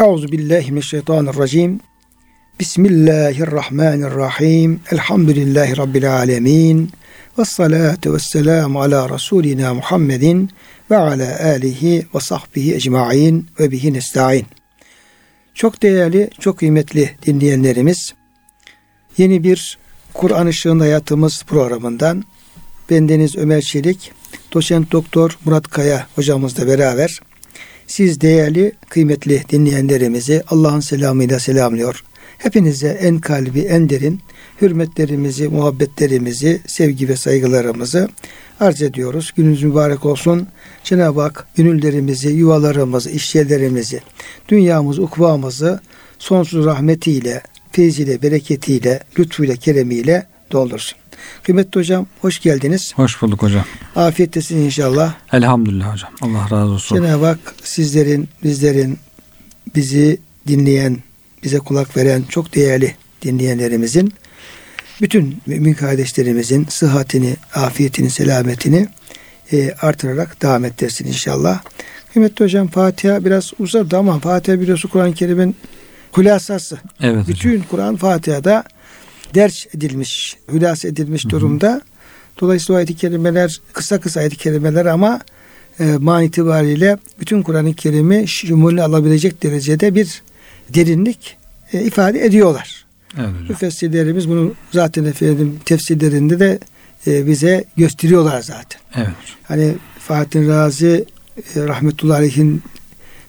[0.00, 1.80] Euzu billahi mineşşeytanirracim.
[2.60, 4.80] Bismillahirrahmanirrahim.
[4.92, 6.90] Elhamdülillahi rabbil alamin.
[7.38, 10.50] Ves salatu vesselamu ala rasulina Muhammedin
[10.90, 14.46] ve ala alihi ve sahbihi ecmaîn ve bihi nestaîn.
[15.54, 18.14] Çok değerli, çok kıymetli dinleyenlerimiz,
[19.18, 19.78] yeni bir
[20.14, 22.24] Kur'an Işığında Hayatımız programından
[22.90, 24.12] bendeniz Ömer Çelik,
[24.52, 27.20] doçent doktor Murat Kaya hocamızla beraber
[27.90, 32.04] siz değerli, kıymetli dinleyenlerimizi Allah'ın selamıyla selamlıyor.
[32.38, 34.20] Hepinize en kalbi, en derin
[34.62, 38.08] hürmetlerimizi, muhabbetlerimizi, sevgi ve saygılarımızı
[38.60, 39.32] arz ediyoruz.
[39.36, 40.48] Gününüz mübarek olsun.
[40.84, 44.00] Cenab-ı Hak gönüllerimizi, yuvalarımızı, işyerlerimizi,
[44.48, 45.80] dünyamızı, ukvamızı
[46.18, 50.99] sonsuz rahmetiyle, feyziyle, bereketiyle, lütfuyla, keremiyle doldursun.
[51.42, 52.92] Kıymetli hocam hoş geldiniz.
[52.96, 53.64] Hoş bulduk hocam.
[53.96, 55.14] Afiyettesiniz inşallah.
[55.32, 56.10] Elhamdülillah hocam.
[56.20, 56.96] Allah razı olsun.
[56.96, 58.98] Cenab-ı Hak sizlerin, bizlerin,
[59.74, 60.98] bizi dinleyen,
[61.42, 64.12] bize kulak veren çok değerli dinleyenlerimizin
[65.00, 68.88] bütün mümin kardeşlerimizin sıhhatini, afiyetini, selametini
[69.52, 71.60] e, artırarak devam ettirsin inşallah.
[72.12, 75.56] Kıymetli hocam Fatiha biraz uzadı ama Fatiha biliyorsun Kur'an-ı Kerim'in
[76.12, 76.78] hulasası.
[77.00, 77.60] Evet Bütün.
[77.60, 78.64] Kur'an Fatiha'da
[79.34, 81.80] ders edilmiş, hülas edilmiş durumda.
[82.40, 85.20] Dolayısıyla o ayet-i kerimeler kısa kısa ayet-i kerimeler ama
[85.80, 90.22] e, man itibariyle bütün Kur'an-ı Kerim'i şumulü alabilecek derecede bir
[90.68, 91.36] derinlik
[91.72, 92.84] e, ifade ediyorlar.
[93.18, 93.48] Evet.
[93.48, 96.58] Müfessirlerimiz bunu zaten efendim tefsirlerinde de
[97.06, 98.80] e, bize gösteriyorlar zaten.
[98.96, 99.08] Evet.
[99.42, 101.04] Hani Fatih Razi
[101.56, 102.62] e, rahmetullahi aleyhin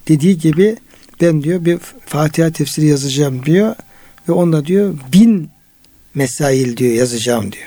[0.08, 0.78] dediği gibi
[1.22, 3.76] ben diyor bir Fatiha tefsiri yazacağım diyor
[4.30, 5.50] ve onda diyor bin
[6.16, 7.66] mesail diyor yazacağım diyor.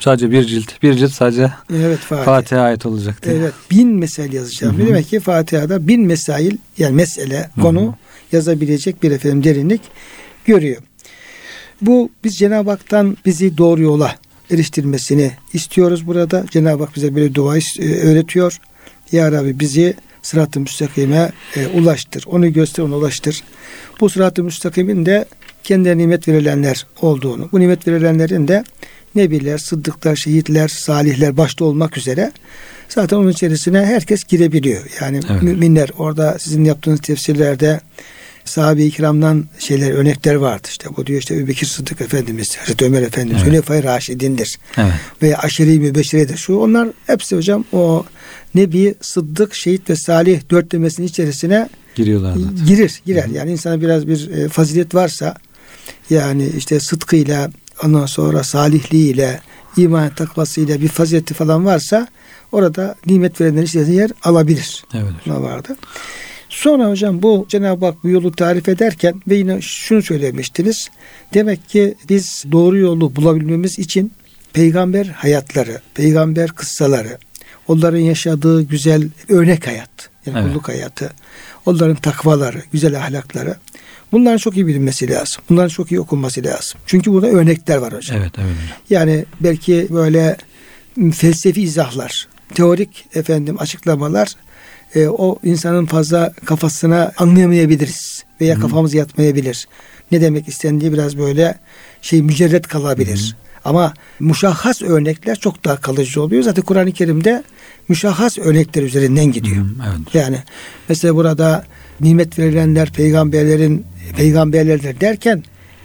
[0.00, 0.82] Sadece bir cilt.
[0.82, 2.24] Bir cilt sadece Evet Fatih.
[2.24, 3.34] Fatiha'ya ait olacak diye.
[3.34, 4.78] Evet bin mesail yazacağım.
[4.78, 4.86] Hı hı.
[4.86, 7.60] Demek ki Fatiha'da bin mesail yani mesele hı.
[7.60, 7.94] konu
[8.32, 9.80] yazabilecek bir efendim derinlik
[10.44, 10.82] görüyor.
[11.80, 14.14] Bu biz Cenab-ı Hak'tan bizi doğru yola
[14.50, 16.44] eriştirmesini istiyoruz burada.
[16.50, 18.60] Cenab-ı Hak bize böyle dua e, öğretiyor.
[19.12, 22.24] Ya Rabbi bizi sırat-ı müstakime e, ulaştır.
[22.26, 23.42] Onu göster, onu ulaştır.
[24.00, 25.24] Bu sırat-ı müstakimin de
[25.64, 28.64] kendine nimet verilenler olduğunu, bu nimet verilenlerin de
[29.14, 32.32] nebiler, sıddıklar, şehitler, salihler başta olmak üzere
[32.88, 34.82] zaten onun içerisine herkes girebiliyor.
[35.00, 35.42] Yani Evet.
[35.42, 37.80] müminler orada sizin yaptığınız tefsirlerde
[38.44, 40.68] sahabe-i kiramdan şeyler örnekler vardı.
[40.70, 43.52] İşte bu diyor işte Bekir Sıddık Efendimiz, Hazreti Ömer Efendimiz, Evet.
[43.52, 44.92] Hülefai Raşidindir Evet.
[45.22, 46.36] veya aşeri mübeşşiredir.
[46.36, 48.04] Şu onlar hepsi hocam o
[48.54, 52.66] Nebi, Sıddık, Şehit ve Salih dörtlemesinin içerisine Giriyorlar zaten.
[52.66, 53.26] girir, girer.
[53.26, 55.36] Yani insana biraz bir e, fazilet varsa
[56.10, 57.50] yani işte sıdkıyla
[57.84, 59.40] ondan sonra salihliğiyle
[59.76, 62.08] iman takvasıyla bir fazileti falan varsa
[62.52, 64.84] orada nimet verenlerin içerisinde yer alabilir.
[64.94, 65.12] Evet.
[65.26, 65.76] Buna vardı.
[66.48, 70.88] Sonra hocam bu Cenab-ı Hak bu yolu tarif ederken ve yine şunu söylemiştiniz.
[71.34, 74.12] Demek ki biz doğru yolu bulabilmemiz için
[74.52, 77.18] peygamber hayatları, peygamber kıssaları,
[77.68, 80.48] onların yaşadığı güzel örnek hayat, yani Evet.
[80.48, 81.10] kulluk hayatı,
[81.66, 83.56] onların takvaları, güzel ahlakları
[84.12, 85.42] bunların çok iyi bilinmesi lazım.
[85.48, 86.80] Bunların çok iyi okunması lazım.
[86.86, 88.18] Çünkü burada örnekler var hocam.
[88.20, 88.56] Evet evet.
[88.90, 90.36] Yani belki böyle
[91.12, 94.34] felsefi izahlar, teorik efendim açıklamalar
[94.94, 98.60] e, o insanın fazla kafasına anlayamayabiliriz veya Hı.
[98.60, 99.68] kafamız yatmayabilir.
[100.12, 101.58] Ne demek istendiği biraz böyle
[102.02, 103.36] şey mücerret kalabilir.
[103.64, 106.42] Ama muşahhas örnekler çok daha kalıcı oluyor.
[106.42, 107.44] Zaten Kur'an-ı Kerim'de
[107.88, 109.56] müşahhas örnekler üzerinden gidiyor.
[109.56, 110.14] Hı, Evet.
[110.14, 110.38] Yani
[110.88, 111.64] mesela burada
[112.00, 113.86] nimet verilenler peygamberlerin
[114.16, 115.44] peygamberlerdir derken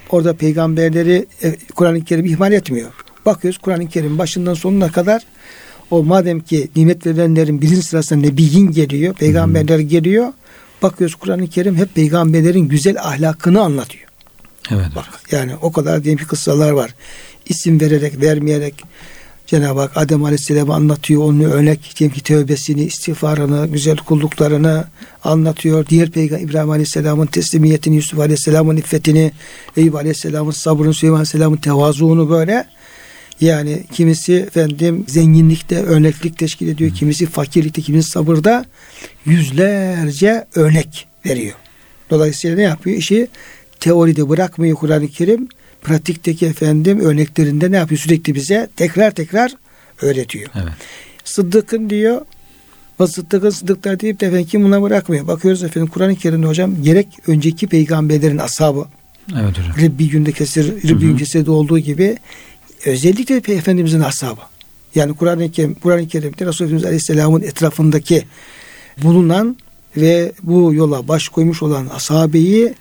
[0.10, 2.90] orada peygamberleri e, Kur'an-ı Kerim ihmal etmiyor.
[3.26, 5.24] Bakıyoruz Kur'an-ı Kerim başından sonuna kadar
[5.92, 10.34] o madem ki nimet verilenlerin birinci sırasında nebiyin geliyor, peygamberler geliyor.
[10.82, 14.10] Bakıyoruz Kur'an-ı Kerim hep peygamberlerin güzel ahlakını anlatıyor.
[14.72, 14.86] Evet.
[14.96, 16.96] Bak yani o kadar diyelim ki kıssalar var.
[17.46, 18.84] İsim vererek, vermeyerek
[19.50, 21.24] Cenab-ı Hak Adem Aleyhisselam'ı anlatıyor.
[21.24, 24.86] Onun örnek diyelim ki tövbesini, istiğfarını, güzel kulluklarını
[25.24, 25.86] anlatıyor.
[25.86, 29.32] Diğer Peygamber İbrahim Aleyhisselam'ın teslimiyetini, Yusuf Aleyhisselam'ın iffetini,
[29.78, 32.66] Eyüp Aleyhisselam'ın sabrını, Süleyman Aleyhisselam'ın tevazuunu böyle
[33.42, 36.92] yani kimisi efendim zenginlikte örneklik teşkil ediyor.
[36.96, 38.66] Kimisi fakirlikte, kimisi sabırda
[39.26, 41.56] yüzlerce örnek veriyor.
[42.10, 42.98] Dolayısıyla ne yapıyor?
[42.98, 43.28] İşi
[43.80, 45.48] teoride bırakmıyor Kur'an-ı Kerim.
[45.82, 48.00] Pratikteki efendim örneklerinde ne yapıyor?
[48.00, 49.52] Sürekli bize tekrar tekrar
[50.02, 50.50] öğretiyor.
[50.56, 50.74] Evet.
[51.24, 52.22] Sıddık'ın diyor
[53.00, 55.28] ve Sıddık'ın Sıddıklar deyip de efendim kim buna bırakmıyor.
[55.28, 58.88] Bakıyoruz efendim Kur'an-ı Kerim'de hocam gerek önceki peygamberlerin ashabı
[59.34, 59.78] Evet hocam.
[59.78, 62.18] Ribbi günde kesir, Ribbi gün kesirde olduğu gibi
[62.86, 64.42] özellikle Efendimizin ashabı.
[64.96, 68.26] Yani Kur'an-ı Kerim, Kur'an-ı Kerim'de Resulullah Aleyhisselam'ın etrafındaki
[69.04, 69.58] bulunan
[69.98, 72.74] ve bu yola baş koymuş olan asabeyi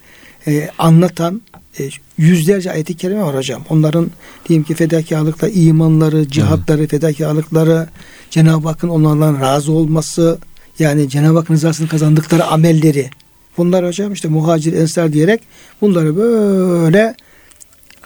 [0.47, 1.43] e, anlatan
[1.80, 3.64] e, yüzlerce ayet-i kerime var hocam.
[3.69, 4.10] Onların
[4.48, 6.90] diyelim ki fedakarlıkla imanları, cihatları, evet.
[6.90, 7.88] fedakarlıkları,
[8.30, 10.38] Cenab-ı Hakk'ın onlardan razı olması,
[10.78, 13.10] yani Cenab-ı Hakk'ın rızasını kazandıkları amelleri.
[13.56, 15.40] Bunlar hocam işte muhacir ensar diyerek
[15.80, 17.14] bunları böyle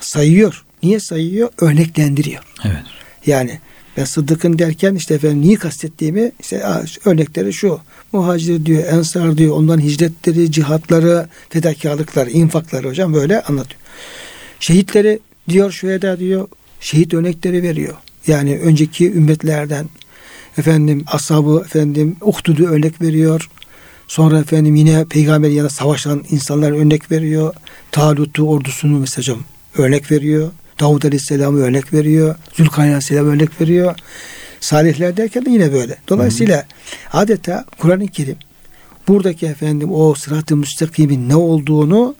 [0.00, 0.64] sayıyor.
[0.82, 1.48] Niye sayıyor?
[1.60, 2.42] Örneklendiriyor.
[2.64, 2.82] Evet.
[3.26, 3.60] Yani
[3.96, 6.62] ben Sıddık'ın derken işte efendim niye kastettiğimi işte
[7.04, 7.80] örnekleri şu.
[8.12, 13.80] Muhacir diyor, ensar diyor, onların hicretleri, cihatları, fedakarlıkları, infakları hocam böyle anlatıyor.
[14.60, 16.48] Şehitleri diyor şüheda diyor,
[16.80, 17.94] şehit örnekleri veriyor.
[18.26, 19.88] Yani önceki ümmetlerden
[20.58, 23.50] efendim ashabı efendim Uhdud'u örnek veriyor.
[24.08, 27.54] Sonra efendim yine peygamber yanında savaşan insanlar örnek veriyor.
[27.92, 29.38] Talut'u ordusunu mesela
[29.76, 30.50] örnek veriyor.
[30.82, 32.34] Davud Aleyhisselam'ı örnek veriyor.
[32.54, 33.94] Zülkarneyn Aleyhisselam örnek veriyor.
[34.60, 35.96] Salihler derken de yine böyle.
[36.08, 37.18] Dolayısıyla Hı.
[37.18, 38.36] adeta Kur'an-ı Kerim
[39.08, 42.14] buradaki efendim o sırat-ı müstakimin ne olduğunu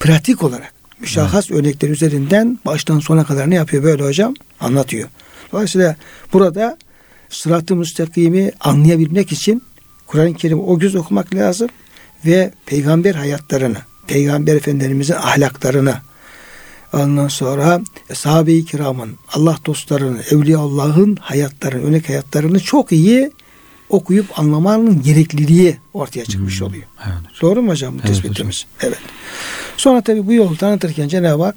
[0.00, 1.60] pratik olarak müşahhas evet.
[1.60, 4.34] örnekler üzerinden baştan sona kadar ne yapıyor böyle hocam?
[4.60, 5.08] Anlatıyor.
[5.52, 5.96] Dolayısıyla
[6.32, 6.78] burada
[7.28, 9.62] sırat-ı müstakimi anlayabilmek için
[10.06, 11.68] Kur'an-ı Kerim o göz okumak lazım
[12.26, 15.94] ve peygamber hayatlarını, peygamber efendilerimizin ahlaklarını,
[16.92, 17.80] ondan sonra
[18.12, 23.30] sahabe-i kiramın, Allah dostlarını, evliya Allah'ın hayatlarını, örnek hayatlarını çok iyi
[23.88, 26.66] okuyup anlamanın gerekliliği ortaya çıkmış hmm.
[26.66, 26.84] oluyor.
[27.06, 27.42] Evet.
[27.42, 28.66] Doğru mu hocam bu evet, tespitimiz?
[28.76, 28.90] Hocam.
[28.90, 28.98] Evet.
[29.76, 31.56] Sonra tabii bu yolu tanıtırken Cenab-ı Hak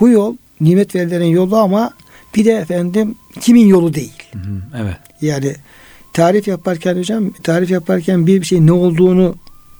[0.00, 1.90] bu yol nimet verilerin yolu ama
[2.34, 4.22] bir de efendim kimin yolu değil.
[4.32, 4.38] Hı
[4.82, 4.96] evet.
[5.20, 5.56] Yani
[6.12, 9.34] tarif yaparken hocam tarif yaparken bir şey ne olduğunu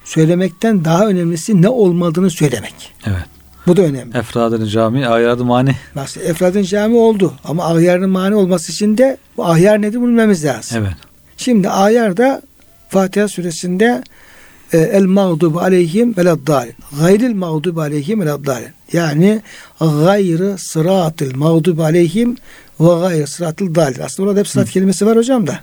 [0.05, 2.95] söylemekten daha önemlisi ne olmadığını söylemek.
[3.07, 3.38] Evet.
[3.69, 4.19] Bu da önemli.
[4.19, 5.77] Efradın cami, ahyarın mani.
[5.95, 6.21] Nasıl?
[6.21, 7.35] Efradın cami oldu.
[7.45, 10.79] Ama ahyarın mani olması için de bu ahyar nedir bunu bilmemiz lazım.
[10.83, 10.97] Evet.
[11.37, 12.43] Şimdi ahyar da
[12.89, 14.03] Fatiha suresinde
[14.73, 16.75] e, el mağdubu aleyhim veleddalin.
[17.01, 18.69] Gayril mağdubu aleyhim veleddalin.
[18.93, 19.43] Yani
[19.81, 22.37] gayrı sıratil mağdubu aleyhim
[22.81, 24.05] ve gayrı sıratil dalil.
[24.05, 24.73] Aslında orada hep sırat Hı.
[24.73, 25.59] kelimesi var hocam da.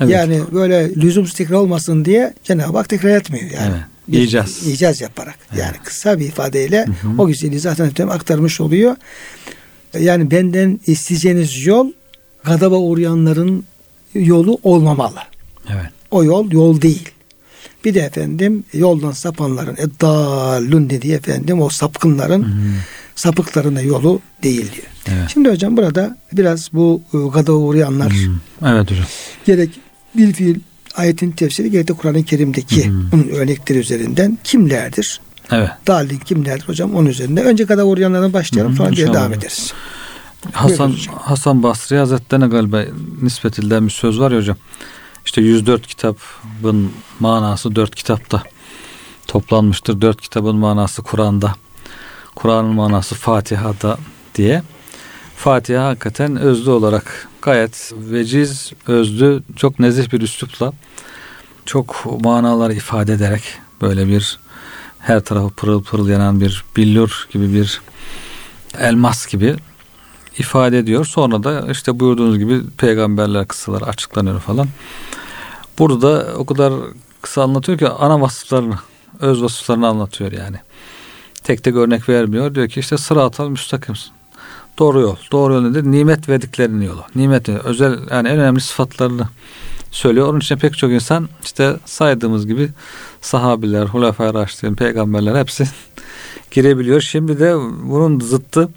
[0.00, 0.12] Evet.
[0.12, 3.50] Yani böyle lüzumsuz tekrar olmasın diye Cenab-ı Hak tekrar etmiyor.
[3.50, 3.70] Yani.
[3.70, 3.97] Evet.
[4.08, 4.66] Bir icaz.
[4.66, 5.38] icaz yaparak.
[5.56, 7.22] Yani kısa bir ifadeyle hı hı.
[7.22, 8.96] o güzelliği zaten aktarmış oluyor.
[9.98, 11.92] Yani benden isteyeceğiniz yol
[12.44, 13.64] gadaba uğrayanların
[14.14, 15.18] yolu olmamalı.
[15.68, 15.90] Evet.
[16.10, 17.08] O yol yol değil.
[17.84, 22.72] Bir de efendim yoldan sapanların eddallun dediği efendim o sapkınların hı hı.
[23.16, 24.86] sapıklarına yolu değil diyor.
[25.06, 25.30] Evet.
[25.32, 28.30] Şimdi hocam burada biraz bu e, gadaba uğrayanlar hı.
[28.66, 29.06] Evet hocam.
[29.46, 29.70] Gerek
[30.16, 30.58] bil fiil
[30.98, 35.20] ayetin tefsiri gerek de Kur'an-ı Kerim'deki hı bunun örnekleri üzerinden kimlerdir?
[35.50, 35.70] Evet.
[35.86, 37.42] Dalil kimlerdir hocam onun üzerinde.
[37.42, 39.72] Önce kadar uğrayanlardan başlayalım sonra diye devam ederiz.
[40.52, 42.84] Hasan Hasan Basri Hazretleri'ne galiba
[43.22, 44.56] nispet edilen bir söz var ya hocam.
[45.24, 48.42] İşte 104 kitabın manası 4 kitapta
[49.26, 50.00] toplanmıştır.
[50.00, 51.54] 4 kitabın manası Kur'an'da.
[52.34, 53.98] Kur'an'ın manası Fatiha'da
[54.34, 54.62] diye.
[55.38, 60.72] Fatiha hakikaten özlü olarak gayet veciz, özlü, çok nezih bir üslupla
[61.66, 63.42] çok manalar ifade ederek
[63.80, 64.38] böyle bir
[64.98, 67.80] her tarafı pırıl pırıl yanan bir billur gibi bir
[68.78, 69.56] elmas gibi
[70.38, 71.04] ifade ediyor.
[71.04, 74.68] Sonra da işte buyurduğunuz gibi peygamberler kıssaları açıklanıyor falan.
[75.78, 76.72] Burada o kadar
[77.22, 78.78] kısa anlatıyor ki ana vasıflarını,
[79.20, 80.56] öz vasıflarını anlatıyor yani.
[81.44, 82.54] Tek tek örnek vermiyor.
[82.54, 84.17] Diyor ki işte sıratal müstakimsin.
[84.78, 85.16] Doğru yol.
[85.32, 85.84] Doğru yol nedir?
[85.84, 87.04] Nimet verdiklerinin yolu.
[87.14, 89.28] Nimet özel yani en önemli sıfatlarını
[89.90, 90.28] söylüyor.
[90.28, 92.68] Onun için pek çok insan işte saydığımız gibi
[93.20, 95.64] sahabiler, hulefai raşidin, peygamberler hepsi
[96.50, 97.00] girebiliyor.
[97.00, 98.68] Şimdi de bunun zıttı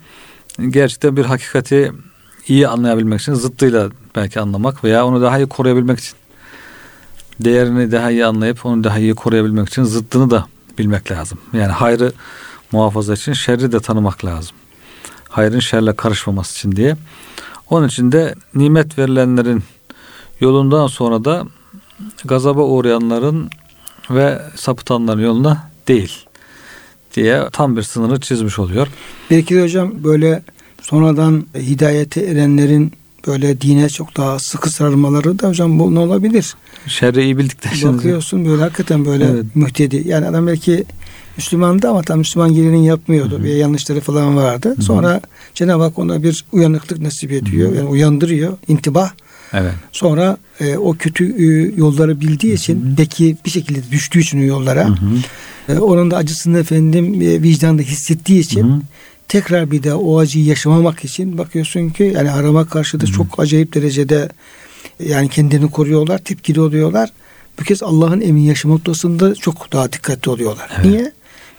[0.70, 1.92] gerçekten bir hakikati
[2.48, 6.16] iyi anlayabilmek için zıttıyla belki anlamak veya onu daha iyi koruyabilmek için
[7.40, 10.46] değerini daha iyi anlayıp onu daha iyi koruyabilmek için zıttını da
[10.78, 11.38] bilmek lazım.
[11.54, 12.12] Yani hayrı
[12.72, 14.56] muhafaza için şerri de tanımak lazım.
[15.32, 16.96] Hayrın şerle karışmaması için diye.
[17.70, 19.64] Onun için de nimet verilenlerin
[20.40, 21.46] yolundan sonra da
[22.26, 23.50] gazaba uğrayanların
[24.10, 26.26] ve sapıtanların yoluna değil
[27.16, 28.88] diye tam bir sınırı çizmiş oluyor.
[29.32, 30.44] Belki de hocam böyle
[30.82, 32.94] sonradan hidayete erenlerin
[33.28, 36.56] böyle dine çok daha sıkı sarılmaları da hocam bu ne olabilir?
[36.88, 37.98] Şerri iyi bildikten sonra.
[37.98, 39.46] Bakıyorsun böyle hakikaten böyle evet.
[39.56, 40.04] mühtedi.
[40.06, 40.86] Yani adam belki
[41.38, 43.36] Müslümandı ama tam Müslüman gelinin yapmıyordu.
[43.36, 43.44] Hı-hı.
[43.44, 44.70] Bir yanlışları falan vardı.
[44.70, 44.82] Hı-hı.
[44.82, 45.22] Sonra
[45.54, 47.70] Cenab-ı Hak ona bir uyanıklık nasip ediyor.
[47.70, 47.78] Hı-hı.
[47.78, 48.58] Yani uyandırıyor.
[48.68, 49.12] intibah.
[49.54, 49.74] Evet.
[49.92, 52.98] Sonra e, o kötü e, yolları bildiği için Hı-hı.
[52.98, 54.90] belki bir şekilde düştüğü için o yollara
[55.70, 58.82] e, onun da acısını efendim e, vicdanda hissettiği için Hı-hı.
[59.28, 63.74] tekrar bir de o acıyı yaşamamak için bakıyorsun ki yani arama karşı da çok acayip
[63.74, 64.30] derecede
[65.08, 67.10] yani kendini koruyorlar, tepkili oluyorlar.
[67.60, 70.70] bu kez Allah'ın emin yaşam noktasında çok daha dikkatli oluyorlar.
[70.76, 70.86] Evet.
[70.86, 71.12] Niye?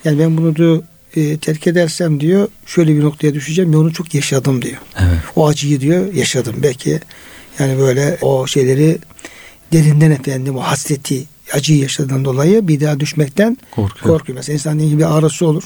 [0.05, 0.83] Yani ben bunu diyor
[1.17, 3.73] e, terk edersem diyor şöyle bir noktaya düşeceğim.
[3.73, 4.79] Ben onu çok yaşadım diyor.
[4.99, 5.19] Evet.
[5.37, 6.55] O acıyı diyor yaşadım.
[6.63, 7.01] Belki
[7.59, 8.99] yani böyle o şeyleri
[9.73, 14.19] derinden efendim o hasreti acıyı yaşadığından dolayı bir daha düşmekten Korkuyor.
[14.19, 14.37] korkuyor.
[14.37, 15.63] Mesela insan bir ağrısı olur.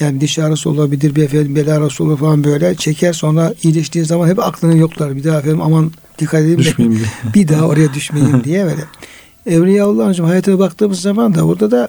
[0.00, 2.74] Yani diş ağrısı olabilir, bir efendim bel ağrısı olur falan böyle.
[2.74, 5.16] Çeker sonra iyileştiği zaman hep aklını yoklar.
[5.16, 8.84] Bir daha efendim aman dikkat edeyim de Düşmeyeyim bir daha oraya düşmeyeyim diye böyle.
[9.46, 11.88] Evliyaullah'ın hocam hayatına baktığımız zaman da orada da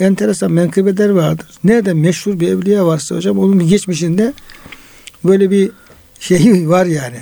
[0.00, 1.46] enteresan menkıbeler vardır.
[1.64, 4.32] Nerede meşhur bir evliya varsa hocam onun bir geçmişinde
[5.24, 5.70] böyle bir
[6.20, 7.16] şey var yani.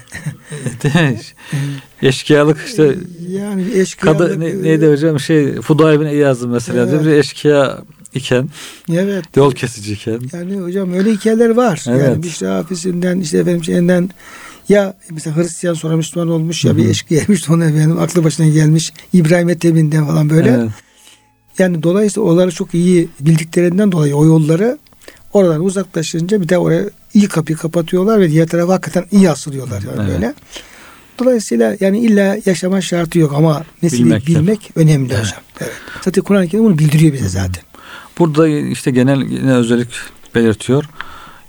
[2.02, 2.94] Eşkıyalık işte
[3.28, 4.18] yani eşkıyalık.
[4.20, 7.04] Kadı, ne, neydi hocam şey Fuday bin İyaz'ın mesela Evet.
[7.04, 7.78] bir eşkıya
[8.14, 8.48] iken
[8.92, 9.24] Evet.
[9.36, 11.82] yol kesici iken Yani hocam öyle hikayeler var.
[11.86, 12.22] Yani Evet.
[12.22, 14.10] bir işte hafisinden işte efendim şeyinden
[14.68, 16.88] ya mesela Hristiyan sonra Müslüman olmuş ya Hı bir hı.
[16.88, 20.50] eşkıya sonra efendim aklı başına gelmiş İbrahim Ethemi'nden falan böyle.
[20.50, 20.70] Evet.
[21.58, 24.78] Yani dolayısıyla onları çok iyi bildiklerinden dolayı o yolları
[25.32, 29.96] oradan uzaklaşınca bir de oraya iyi kapıyı kapatıyorlar ve diğer tarafa hakikaten iyi asılıyorlar yani
[30.00, 30.08] Evet.
[30.14, 30.34] böyle.
[31.18, 35.24] Dolayısıyla yani illa yaşama şartı yok ama meseleyi Bilmek bilmek, önemli Evet.
[35.24, 35.40] hocam.
[35.60, 35.72] Evet.
[36.04, 37.62] Zaten Kur'an-ı Kerim bunu bildiriyor bize zaten.
[38.18, 39.88] Burada işte genel yine özellik
[40.34, 40.84] belirtiyor.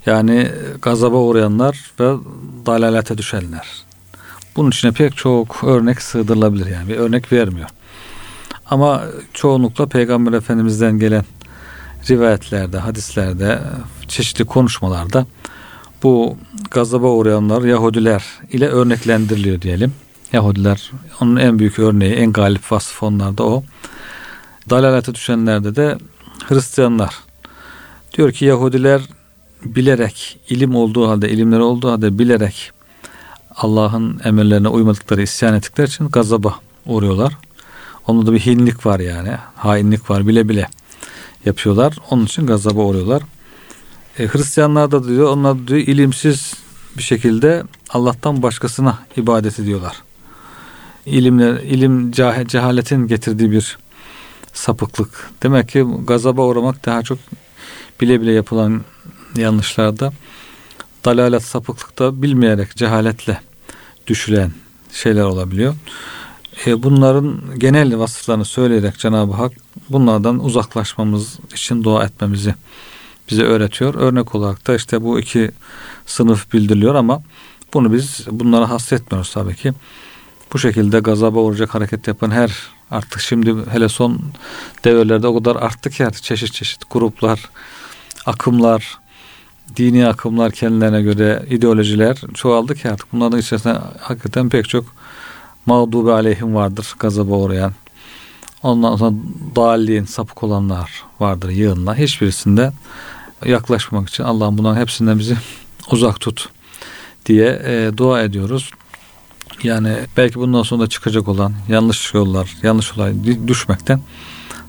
[0.06, 0.48] Yani
[0.82, 2.14] gazaba uğrayanlar ve
[2.66, 3.68] dalalete düşenler.
[4.56, 6.90] Bunun içine pek çok örnek sığdırılabilir yani.
[6.90, 7.70] Bir örnek vermiyor.
[8.70, 9.04] Ama
[9.34, 11.26] çoğunlukla Peygamber Efendimiz'den gelen
[12.10, 13.60] rivayetlerde, hadislerde,
[14.08, 15.26] çeşitli konuşmalarda
[16.04, 16.38] bu
[16.72, 19.94] gazaba uğrayanlar Yahudiler ile örneklendiriliyor diyelim.
[20.34, 20.92] Yahudiler
[21.22, 23.64] onun en büyük örneği, en galip vasfı onlarda o.
[24.70, 25.98] Dalalete düşenlerde de
[26.48, 27.16] Hristiyanlar.
[28.14, 29.02] Diyor ki Yahudiler
[29.66, 32.72] bilerek, ilim olduğu halde, ilimleri olduğu halde bilerek
[33.56, 36.56] Allah'ın emirlerine uymadıkları, isyan ettikleri için gazaba
[36.86, 37.34] uğruyorlar.
[38.08, 39.32] Onda da bir hinlik var yani.
[39.56, 40.68] Hainlik var bile bile
[41.46, 41.98] yapıyorlar.
[42.10, 43.22] Onun için gazaba uğruyorlar.
[44.20, 46.54] E, Hristiyanlar da diyor onlar da diyor ilimsiz
[46.98, 50.02] bir şekilde Allah'tan başkasına ibadet ediyorlar.
[51.06, 53.78] İlimler, ilim cah- cehaletin getirdiği bir
[54.54, 55.30] sapıklık.
[55.44, 57.20] Demek ki gazaba uğramak daha çok
[58.02, 58.82] bile bile yapılan
[59.36, 60.14] yanlışlarda
[61.06, 63.42] dalalet sapıklıkta bilmeyerek cehaletle
[64.08, 64.52] düşülen
[64.92, 65.76] şeyler olabiliyor.
[66.66, 69.52] E, bunların genel vasıflarını söyleyerek Cenab-ı Hak
[69.90, 72.56] bunlardan uzaklaşmamız için dua etmemizi
[73.30, 73.96] bize öğretiyor.
[73.96, 75.52] Örnek olarak da işte bu iki
[76.06, 77.22] sınıf bildiriliyor ama
[77.74, 79.74] bunu biz bunlara hasretmiyoruz tabii ki.
[80.54, 82.52] Bu şekilde gazaba uğrayacak hareket yapan her
[82.92, 84.22] artık şimdi hele son
[84.84, 87.50] devirlerde o kadar arttı ki artık çeşit çeşit gruplar,
[88.26, 88.98] akımlar,
[89.76, 94.86] dini akımlar kendilerine göre ideolojiler çoğaldı ki artık bunların içerisinde hakikaten pek çok
[95.66, 97.74] mağdubi aleyhim vardır gazaba uğrayan.
[98.64, 99.16] Ondan sonra
[99.56, 101.96] dalliğin sapık olanlar vardır yığınla.
[101.96, 102.72] Hiçbirisinde
[103.46, 105.38] yaklaşmamak için Allah'ım bunların hepsinden bizi
[105.92, 106.50] uzak tut
[107.26, 108.72] diye e, dua ediyoruz.
[109.64, 113.14] Yani belki bundan sonra çıkacak olan yanlış yollar, yanlış olay
[113.48, 114.00] düşmekten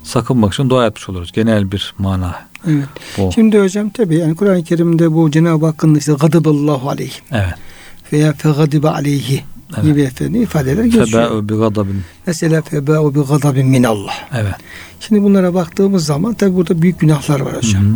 [0.03, 1.31] sakınmak için dua etmiş oluruz.
[1.31, 2.35] Genel bir mana.
[2.67, 2.87] Evet.
[3.17, 3.31] Bu.
[3.31, 7.53] Şimdi hocam tabii yani Kur'an-ı Kerim'de bu Cenab-ı Hakk'ın işte gadaballahu aleyhi Evet.
[8.13, 9.43] veya fegadibe aleyhi
[9.75, 9.85] Evet.
[9.85, 11.07] gibi efendim ifadeler geçiyor.
[11.07, 12.01] Febâ'u bi gadabin.
[12.27, 14.13] Mesela febâ'u bi gadabin minallah.
[14.33, 14.53] Evet.
[14.99, 17.83] Şimdi bunlara baktığımız zaman tabii burada büyük günahlar var hocam.
[17.83, 17.95] Hı hı.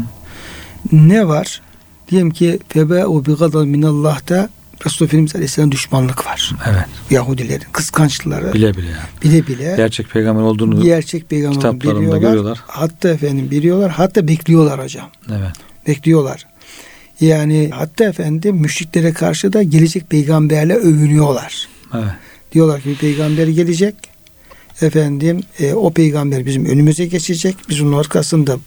[1.09, 1.62] Ne var?
[2.12, 4.50] Diyelim ki febâ'u bi gadabin minallah'ta
[4.86, 6.51] Resulullah Efendimiz Aleyhisselam düşmanlık var.
[6.69, 6.86] Evet.
[7.09, 8.98] Yahudilerin kıskançlıkları Bile bile yani.
[9.24, 12.19] bile bile Gerçek peygamber olduğunu gerçek peygamber kitaplarında biliyorlar.
[12.21, 12.63] görüyorlar.
[12.67, 13.91] Hatta efendim biliyorlar.
[13.91, 15.09] Hatta bekliyorlar hocam.
[15.29, 15.51] Evet.
[15.88, 16.45] Bekliyorlar.
[17.21, 21.67] Yani hatta efendim müşriklere karşı da gelecek peygamberle övünüyorlar.
[21.93, 22.03] Evet.
[22.51, 23.95] Diyorlar ki bir peygamber gelecek.
[24.81, 27.55] Efendim e, o peygamber bizim önümüze geçecek.
[27.69, 28.57] Biz onun arkasında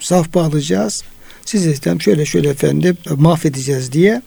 [0.00, 1.02] saf bağlayacağız.
[1.44, 4.22] Siz de şöyle şöyle efendim mahvedeceğiz diye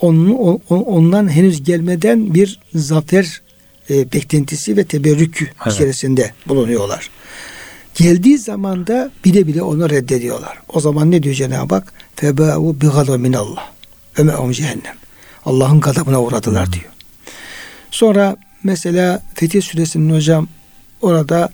[0.00, 3.42] onun, o- o- ondan henüz gelmeden bir zafer
[3.90, 5.74] e, beklentisi ve teberrük Evet.
[5.74, 7.10] içerisinde bulunuyorlar.
[7.94, 10.58] Geldiği zaman da bile bile onu reddediyorlar.
[10.68, 11.92] O zaman ne diyor Cenab-ı Hak?
[12.16, 13.70] Febâ'u bi minallah.
[14.18, 14.94] Ve me'um cehennem.
[15.44, 16.72] Allah'ın gadabına uğradılar Hmm.
[16.72, 16.84] diyor.
[17.90, 20.48] Sonra mesela Fetih Suresinin hocam
[21.02, 21.48] orada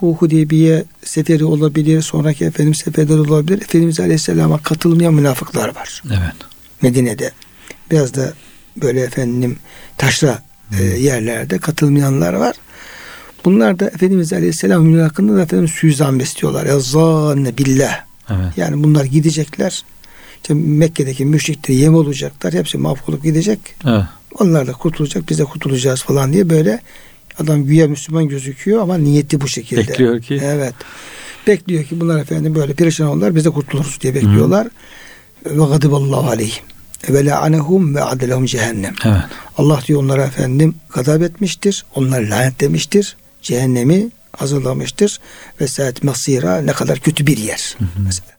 [0.00, 3.62] bu Hudeybiye seferi olabilir, sonraki efendim seferler olabilir.
[3.62, 6.34] Efendimiz Aleyhisselam'a katılmayan münafıklar var Evet.
[6.82, 7.32] Medine'de.
[7.90, 8.32] Biraz da
[8.76, 9.58] böyle efendim
[9.98, 10.42] taşra
[10.80, 12.56] e, yerlerde katılmayanlar var.
[13.44, 16.66] Bunlar da Efendimiz Aleyhisselam hakkında da efendim suizan besliyorlar.
[16.66, 18.00] Ya zanne billah.
[18.30, 18.52] Evet.
[18.56, 19.84] Yani bunlar gidecekler.
[20.36, 22.52] İşte Mekke'deki müşrikleri yem olacaklar.
[22.52, 23.58] Hepsi mahvolup gidecek.
[23.86, 24.04] Evet.
[24.38, 25.28] Onlar da kurtulacak.
[25.28, 26.80] Biz de kurtulacağız falan diye böyle
[27.38, 29.80] Adam güya Müslüman gözüküyor ama niyeti bu şekilde.
[29.80, 30.40] Bekliyor ki.
[30.44, 30.74] Evet.
[31.46, 34.68] Bekliyor ki bunlar efendim böyle perişan olurlar biz de kurtuluruz diye bekliyorlar.
[35.46, 36.64] Ve gadiballahu aleyhim.
[37.08, 38.94] Ve la'anehum ve adelehum cehennem.
[39.04, 39.22] Evet.
[39.58, 41.84] Allah diyor onlara efendim gadap etmiştir.
[41.94, 45.19] Onları lanetlemiştir Cehennemi hazırlamıştır.
[45.61, 47.77] Ve saat masira ne kadar kötü bir yer.
[48.05, 48.35] Mesela.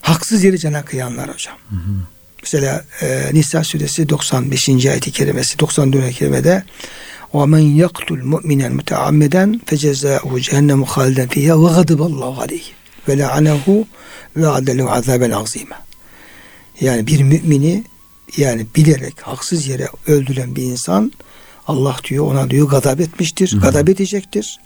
[0.00, 1.56] Haksız yere cana kıyanlar hocam.
[2.42, 4.68] Mesela e, Nisa suresi 95.
[4.68, 6.02] ayet-i kerimesi 94.
[6.02, 6.64] ayet-i kerimede
[7.34, 12.66] وَمَنْ يَقْتُلْ مُؤْمِنًا مُتَعَمِّدًا فَجَزَاؤُهُ جَهَنَّمُ خَالِدًا فِيهَا وَغَضِبَ اللّٰهُ عَلَيْهِ
[13.06, 13.64] وَلَعَنَهُ
[14.40, 15.78] وَعَدَ لَهُ عَذَابًا عَظِيمًا
[16.80, 17.84] Yani bir mümini
[18.36, 21.12] yani bilerek haksız yere öldüren bir insan
[21.71, 23.53] Allah diyor ona diyor gadap etmiştir.
[23.53, 23.59] Hı.
[23.59, 24.59] Gadap edecektir.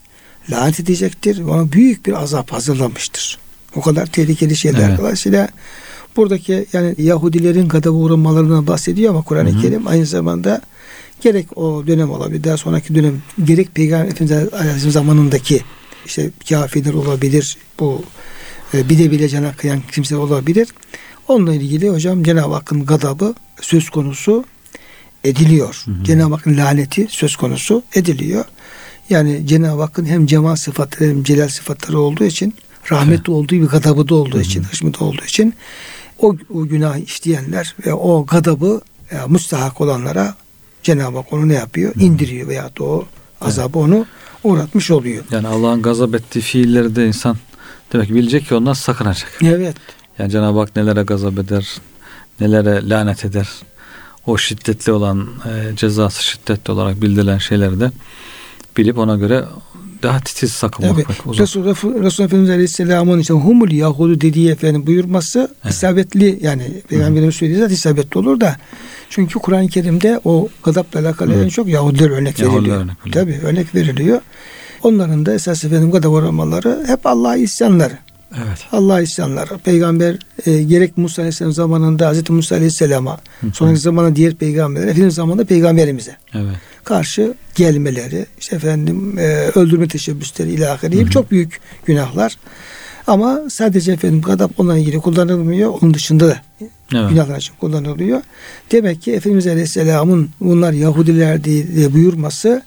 [0.50, 1.44] Lanet edecektir.
[1.44, 3.38] Ona büyük bir azap hazırlamıştır.
[3.76, 4.90] O kadar tehlikeli şeyler.
[4.90, 5.00] Evet.
[5.00, 5.50] Dolayısıyla
[6.16, 9.62] buradaki yani Yahudilerin gadaba uğramalarından bahsediyor ama Kur'an-ı.
[9.62, 10.62] Kerim aynı zamanda
[11.22, 15.62] gerek o dönem olabilir daha sonraki dönem gerek Peygamber Efendimiz zamanındaki
[16.06, 18.04] işte kafirler olabilir bu
[18.74, 20.68] e, bile bile cana kıyan kimseler olabilir.
[21.28, 24.46] Onunla ilgili hocam Cenab-ı Hakk'ın gadabı söz konusu
[25.26, 25.84] ediliyor.
[25.86, 26.04] Hı hı.
[26.04, 28.46] Cenab-ı Hakk'ın laneti söz konusu ediliyor.
[29.10, 32.54] Yani Cenab-ı Hakk'ın hem cemal sıfatları hem celal sıfatları olduğu için
[32.92, 35.54] rahmetli olduğu bir gadabı da olduğu için, hışmeti olduğu için
[36.20, 40.36] o, o günah işleyenler ve o gadabı e, müstahak olanlara
[40.84, 41.94] Cenab-ı Hak onu ne yapıyor?
[42.00, 43.06] İndiriyor veyahut da o
[43.42, 44.06] azabı onu
[44.44, 45.24] uğratmış oluyor.
[45.32, 47.38] Yani Allah'ın gazap ettiği fiilleri de insan
[47.94, 49.40] demek ki bilecek ki ondan sakınacak.
[49.44, 49.76] Evet.
[50.20, 51.78] Yani Cenab-ı Hak nelere gazap eder,
[52.40, 53.50] nelere lanet eder.
[54.28, 57.92] O şiddetli olan e, cezası şiddetli olarak bildirilen şeyleri de
[58.78, 59.46] bilip ona göre
[60.04, 60.92] daha titiz sakınmak.
[60.96, 61.38] Tabii.
[61.40, 61.66] Resul,
[62.04, 65.74] Resul, Efendimiz Aleyhisselam'ın işte humul Yahudu dediği efendim buyurması Evet.
[65.74, 68.56] isabetli yani Peygamberimiz söylediği zaten isabetli olur da
[69.10, 71.46] çünkü Kur'an-ı Kerim'de o gadapla alakalı Evet.
[71.46, 72.78] en çok Yahudiler örnek Yahudiler veriliyor.
[73.06, 73.14] örnek.
[73.14, 74.22] Tabii örnek veriliyor.
[74.84, 77.98] Onların da esas efendim gadap uğramaları hep Allah'a isyanları.
[78.38, 78.60] Evet.
[78.72, 79.58] Allah'a isyanları.
[79.58, 83.20] Peygamber e, gerek Musa Aleyhisselam zamanında Hazreti Musa Aleyhisselam'a
[83.54, 86.56] sonraki zamanda diğer peygamberler Efendimiz zamanında peygamberimize Evet.
[86.84, 92.38] karşı gelmeleri, işte efendim e, öldürme teşebbüsleri ilahiri çok büyük günahlar.
[93.08, 95.74] Ama sadece efendim gadap onunla ilgili kullanılmıyor.
[95.82, 96.38] Onun dışında da
[96.96, 97.10] Evet.
[97.10, 98.22] günahlar için kullanılıyor.
[98.72, 102.62] Demek ki Efendimiz Aleyhisselam'ın bunlar Yahudiler diye, buyurması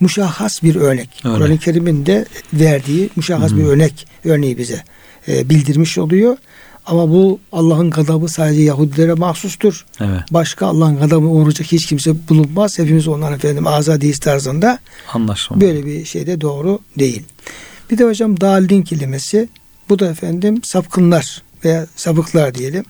[0.00, 1.20] muşahhas bir örnek.
[1.22, 4.82] Kur'an-ı Kerim'in de verdiği muşahhas bir örnek örneği bize
[5.28, 6.36] e, bildirmiş oluyor.
[6.86, 9.86] Ama bu Allah'ın gadabı sadece Yahudilere mahsustur.
[10.00, 10.20] Evet.
[10.30, 12.78] Başka Allah'ın gadabına uğrayacak hiç kimse bulunmaz.
[12.78, 14.78] Hepimiz onların efendim azadiyiz tarzında.
[15.12, 15.60] Anlaşma.
[15.60, 17.22] Böyle bir şey de doğru değil.
[17.90, 19.48] Bir de hocam dalin kelimesi
[19.88, 22.84] bu da efendim sapkınlar veya sapıklar diyelim.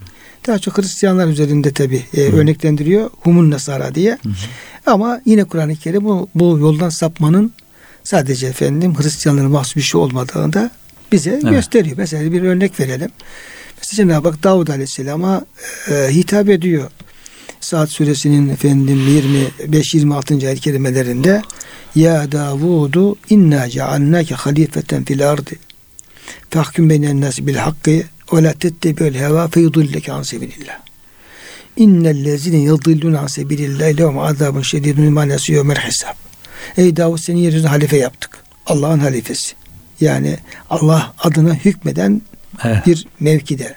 [0.47, 3.11] Daha çok Hristiyanlar üzerinde tabi örneklendiriyor.
[3.21, 4.19] Humun Nasara diye.
[4.87, 7.53] Ama yine Kur'an-ı Kerim bu, bu yoldan sapmanın
[8.05, 10.71] sadece efendim Hristiyanların mahsus bir şey olmadığını da
[11.13, 11.97] bize gösteriyor.
[11.99, 13.11] Mesela bir örnek verelim.
[13.79, 15.45] Mesela Cenab-ı Hak Davud Aleyhisselam'a
[15.91, 16.91] e, hitap ediyor.
[17.61, 19.23] Saat suresinin efendim
[19.69, 20.47] 25-26.
[20.47, 21.43] ayet kelimelerinde
[21.95, 25.51] Ya Davudu inna cealnake halifeten fil ardı
[26.51, 30.79] fahkum beynen nasi bil hakkı ve la tettebi'l heva feyudilleke an sebilillah.
[31.77, 36.15] İnnellezine yadillun an sebilillah lehum azabun şedidun ma yevmel hesab.
[36.77, 38.39] Ey Davud seni yeryüzünde halife yaptık.
[38.67, 39.55] Allah'ın halifesi.
[40.01, 40.37] Yani
[40.71, 42.23] Allah adına hükmeden
[42.65, 42.87] Evet.
[42.87, 43.77] bir mevkide.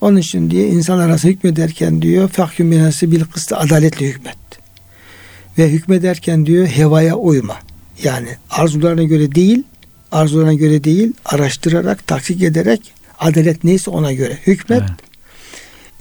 [0.00, 4.36] Onun için diye insan arası hükmederken diyor fahküm binası bil kıstı adaletle hükmet.
[5.58, 7.56] Ve hükmederken diyor hevaya uyma.
[8.02, 9.62] Yani arzularına göre değil,
[10.12, 14.80] arzularına göre değil, araştırarak, taktik ederek adalet neyse ona göre hükmet.
[14.80, 14.90] Evet.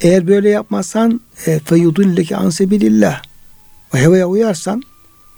[0.01, 3.21] Eğer böyle yapmazsan e, feyudilleke ansebilillah.
[3.93, 4.83] O hevaya uyarsan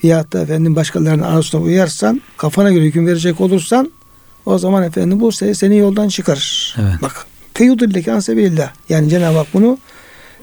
[0.03, 3.91] veyahut da efendim başkalarının arzusuna uyarsan kafana göre hüküm verecek olursan
[4.45, 6.75] o zaman efendim bu seni, seni yoldan çıkarır.
[6.81, 7.01] Evet.
[7.01, 8.73] Bak feyudilleke ansebilillah.
[8.89, 9.77] Yani Cenab-ı Hak bunu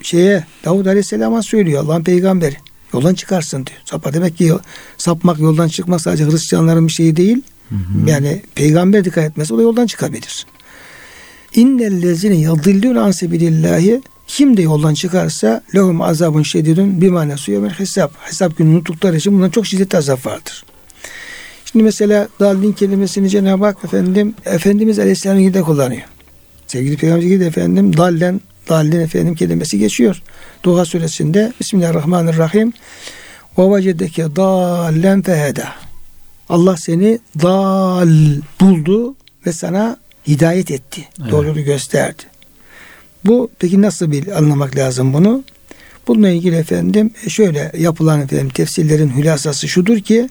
[0.03, 2.57] şeye Davud Aleyhisselam'a söylüyor Allah'ın peygamberi.
[2.95, 3.79] Yoldan çıkarsın diyor.
[3.85, 4.53] Sapa demek ki
[4.99, 7.43] sapmak yoldan çıkmak sadece Hristiyanların bir şeyi değil.
[8.07, 10.47] Yani peygamber dikkat etmez o da yoldan çıkabilir.
[11.55, 18.13] İnnellezine yadillun an sebilillahi kim de yoldan çıkarsa lehum azabun şedidun bir manası yevmel hesap.
[18.19, 20.65] Hesap günü unuttukları için bundan çok şiddetli azap vardır.
[21.77, 26.03] Şimdi mesela daldin kelimesini Cenab-ı Hak efendim Efendimiz Aleyhisselam'ın ilgili de kullanıyor.
[26.67, 30.23] Sevgili Peygamber ilgili de efendim dallen dallen efendim kelimesi geçiyor.
[30.63, 32.73] Duha suresinde Bismillahirrahmanirrahim
[33.59, 35.69] ve vecedeke dallen feheda.
[36.49, 39.15] Allah seni dal buldu
[39.47, 39.97] ve sana
[40.29, 41.09] hidayet etti.
[41.21, 41.31] Evet.
[41.31, 42.23] Doğru yolu gösterdi.
[43.25, 45.45] Bu peki nasıl bir anlamak lazım bunu?
[46.09, 50.29] Bununla ilgili efendim şöyle yapılan efendim tefsirlerin hülasası şudur ki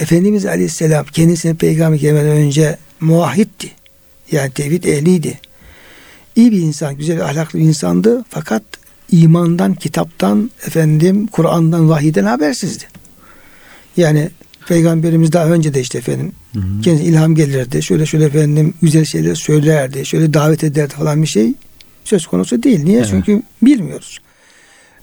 [0.00, 3.70] Efendimiz Aleyhisselam kendisine peygamber gelmeden önce muahitti.
[4.32, 5.38] Yani tevhid ehliydi.
[6.36, 8.24] İyi bir insan, güzel ahlaklı bir insandı.
[8.28, 8.62] Fakat
[9.10, 12.84] imandan, kitaptan, efendim Kur'an'dan, vahiyden habersizdi.
[13.96, 14.30] Yani
[14.68, 16.80] Peygamberimiz daha önce de işte efendim hı hı.
[16.82, 17.82] kendisi ilham gelirdi.
[17.82, 20.06] Şöyle şöyle efendim güzel şeyler söylerdi.
[20.06, 21.52] Şöyle davet ederdi falan bir şey
[22.04, 22.84] söz konusu değil.
[22.84, 22.98] Niye?
[22.98, 23.08] Evet.
[23.10, 24.18] Çünkü bilmiyoruz.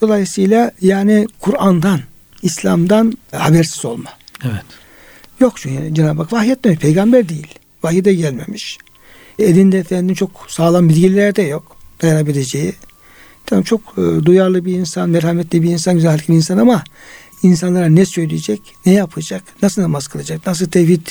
[0.01, 1.99] Dolayısıyla yani Kur'an'dan,
[2.41, 4.10] İslam'dan habersiz olma.
[4.43, 4.63] Evet.
[5.39, 6.80] Yok çünkü yani Cenab-ı Hak vahyetmemiş.
[6.80, 7.48] Peygamber değil.
[7.84, 8.78] Vahiy de gelmemiş.
[9.39, 11.78] Elinde efendim çok sağlam bilgiler de yok.
[12.02, 12.74] Dayanabileceği.
[13.45, 16.84] Tamam çok e, duyarlı bir insan, merhametli bir insan, güzel bir insan ama
[17.43, 21.08] insanlara ne söyleyecek, ne yapacak, nasıl namaz kılacak, nasıl tevhid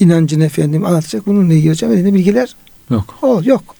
[0.00, 2.56] inancını efendim anlatacak bununla ilgili hocam elinde bilgiler
[2.90, 3.18] yok.
[3.22, 3.74] O, yok.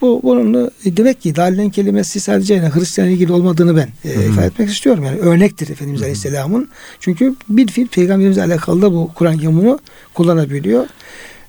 [0.00, 4.68] Bu bunun demek ki dalilen kelimesi sadece yani Hristiyan ilgili olmadığını ben e, ifade etmek
[4.68, 5.04] istiyorum.
[5.04, 6.06] Yani örnektir Efendimiz Hı-hı.
[6.06, 6.68] Aleyhisselam'ın.
[7.00, 9.78] Çünkü bir fiil peygamberimizle alakalı da bu Kur'an bunu
[10.14, 10.86] kullanabiliyor.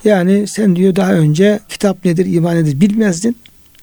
[0.04, 3.36] Yani sen diyor daha önce kitap nedir, iman nedir bilmezdin.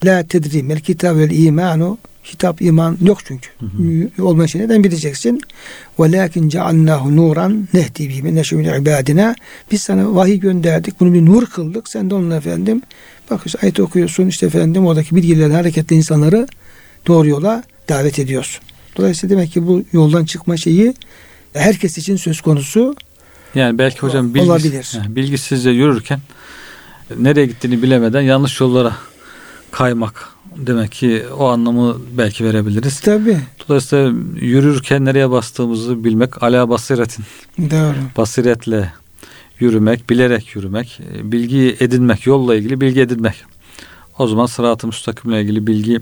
[0.04, 3.48] La tedri mel kitab vel imanu kitap iman yok çünkü.
[3.60, 4.24] Hı hı.
[4.24, 5.40] Olmayan şey neden bileceksin?
[6.00, 9.34] Velakin cealnahu nuran nehdi bihi min neşemin ibadina.
[9.70, 11.00] Biz sana vahiy gönderdik.
[11.00, 11.88] Bunu bir nur kıldık.
[11.88, 12.82] Sen de onunla efendim
[13.30, 16.46] bakıyorsun ayet okuyorsun işte efendim oradaki bilgilerle hareketli insanları
[17.06, 18.62] doğru yola davet ediyorsun.
[18.96, 20.94] Dolayısıyla demek ki bu yoldan çıkma şeyi
[21.52, 22.96] herkes için söz konusu.
[23.54, 24.92] Yani belki hocam bilgis, olabilir.
[24.94, 26.20] Yani bilgisizce yürürken
[27.18, 28.96] nereye gittiğini bilemeden yanlış yollara
[29.70, 33.00] kaymak demek ki o anlamı belki verebiliriz.
[33.00, 33.38] Tabi.
[33.68, 37.24] Dolayısıyla yürürken nereye bastığımızı bilmek ala basiretin.
[37.58, 37.94] Doğru.
[38.16, 38.92] Basiretle
[39.60, 43.44] yürümek, bilerek yürümek, bilgi edinmek, yolla ilgili bilgi edinmek.
[44.18, 46.00] O zaman sırat-ı müstakimle ilgili bilgi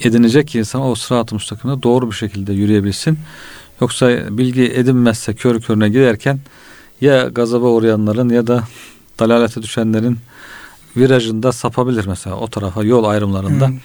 [0.00, 3.18] edinecek ki insan o sırat-ı müstakimde doğru bir şekilde yürüyebilsin.
[3.80, 6.40] Yoksa bilgi edinmezse kör körüne giderken
[7.00, 8.64] ya gazaba uğrayanların ya da
[9.18, 10.18] dalalete düşenlerin
[10.96, 13.68] virajında sapabilir mesela o tarafa yol ayrımlarında.
[13.68, 13.78] Hmm.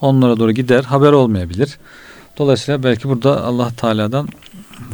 [0.00, 1.78] Onlara doğru gider haber olmayabilir.
[2.38, 4.28] Dolayısıyla belki burada Allah Teala'dan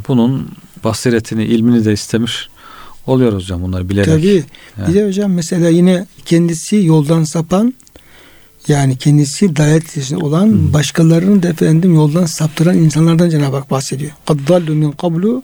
[0.08, 0.48] bunun
[0.84, 2.48] basiretini, ilmini de istemiş
[3.08, 4.08] oluyoruz hocam bunları bilerek.
[4.08, 4.44] Tabii.
[4.78, 4.88] Yani.
[4.88, 7.74] Bir de hocam mesela yine kendisi yoldan sapan
[8.68, 10.72] yani kendisi dalet olan hmm.
[10.72, 14.10] başkalarını da efendim yoldan saptıran insanlardan Cenab-ı Hak bahsediyor.
[14.26, 15.42] Kaddallu min kablu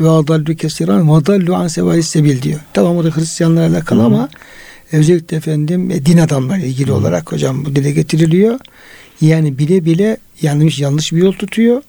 [0.00, 2.60] ve adallu kesiran ve adallu an sevayis sebil diyor.
[2.72, 4.06] Tamam o da Hristiyanlarla alakalı hmm.
[4.06, 4.28] ama
[4.92, 6.94] özellikle efendim e, din adamları ilgili hmm.
[6.94, 8.58] olarak hocam bu dile getiriliyor.
[9.20, 11.82] Yani bile bile yanlış yanlış bir yol tutuyor.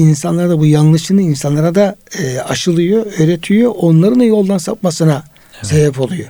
[0.00, 3.72] İnsanlara da bu yanlışını insanlara da e, aşılıyor, öğretiyor.
[3.76, 5.24] Onların da yoldan sapmasına
[5.56, 5.66] evet.
[5.66, 6.28] sebep oluyor.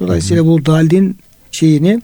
[0.00, 0.52] Dolayısıyla Hı-hı.
[0.52, 1.18] bu dalin
[1.50, 2.02] şeyini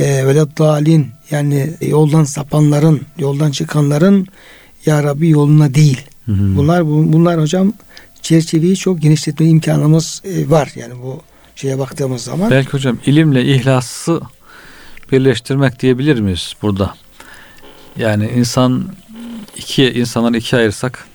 [0.00, 4.26] e, böyle dalin yani yoldan sapanların, yoldan çıkanların
[4.86, 6.00] ya Rabbi yoluna değil.
[6.26, 6.56] Hı-hı.
[6.56, 7.72] Bunlar bunlar hocam
[8.22, 10.72] çerçeveyi çok genişletme imkanımız e, var.
[10.76, 11.20] Yani bu
[11.56, 12.50] şeye baktığımız zaman.
[12.50, 14.20] Belki hocam ilimle ihlası
[15.12, 16.94] birleştirmek diyebilir miyiz burada?
[17.96, 18.88] Yani insan
[19.56, 21.06] iki insanları ikiye ayırsak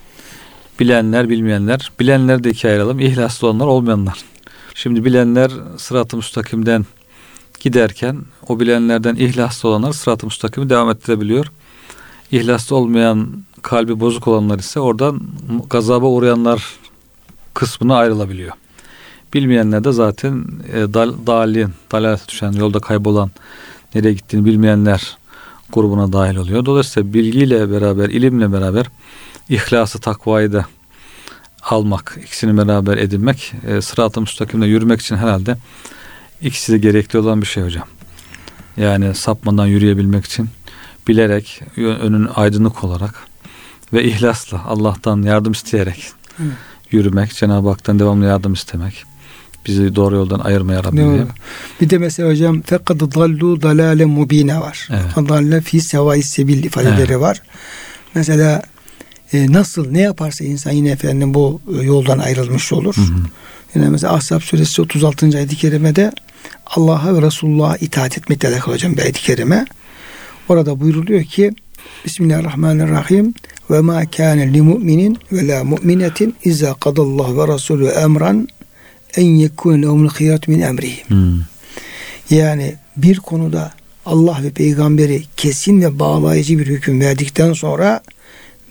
[0.80, 4.24] bilenler bilmeyenler bilenler de ikiye ayıralım ihlaslı olanlar olmayanlar.
[4.76, 6.86] Şimdi bilenler sırat-ı müstakimden
[7.60, 11.52] giderken o bilenlerden ihlaslı olanlar sırat-ı müstakimi devam ettirebiliyor.
[12.32, 13.30] İhlaslı olmayan
[13.62, 15.22] kalbi bozuk olanlar ise oradan
[15.70, 16.64] gazaba uğrayanlar
[17.54, 18.52] kısmına ayrılabiliyor.
[19.34, 23.32] Bilmeyenler de zaten e, dal, dalin, dalalete düşen, yolda kaybolan,
[23.96, 25.18] nereye gittiğini bilmeyenler
[25.74, 26.66] grubuna dahil oluyor.
[26.66, 28.86] Dolayısıyla bilgiyle beraber, ilimle beraber
[29.50, 30.66] ihlası, takvayı da
[31.64, 35.58] almak, ikisini beraber edinmek, e, sırat-ı müstakimde yürümek için herhalde
[36.42, 37.88] ikisi de gerekli olan bir şey hocam.
[38.78, 40.50] Yani sapmadan yürüyebilmek için
[41.08, 43.16] bilerek, önün aydınlık olarak
[43.94, 46.04] ve ihlasla Allah'tan yardım isteyerek
[46.38, 46.44] Hı.
[46.92, 49.06] yürümek, Cenab-ı Hak'tan devamlı yardım istemek
[49.68, 51.28] bizi doğru yoldan ayırmaya Rabbim
[51.82, 54.88] Bir de mesela hocam fekad dallu dalale mubine var.
[54.92, 55.30] Evet.
[55.30, 57.22] Dalle fi sevai sebil ifadeleri evet.
[57.22, 57.42] var.
[58.16, 58.62] Mesela
[59.34, 62.96] e, nasıl ne yaparsa insan yine efendim bu e, yoldan ayrılmış olur.
[62.96, 63.20] Hı hı.
[63.76, 65.38] Yine mesela Ahzab suresi 36.
[65.38, 66.12] ayet-i kerimede
[66.66, 69.66] Allah'a ve Resulullah'a itaat etmekle alakalı hocam bir ayet-i kerime.
[70.50, 71.52] Orada buyruluyor ki
[72.06, 73.34] Bismillahirrahmanirrahim
[73.72, 78.48] ve ma kana li mu'minin ve la mu'minetin izâ kadallahu ve rasulü emran
[79.18, 81.08] en yekûne lehumul hıyat min emrihim.
[81.08, 81.40] Hmm.
[82.30, 83.72] Yani bir konuda
[84.06, 88.02] Allah ve peygamberi kesin ve bağlayıcı bir hüküm verdikten sonra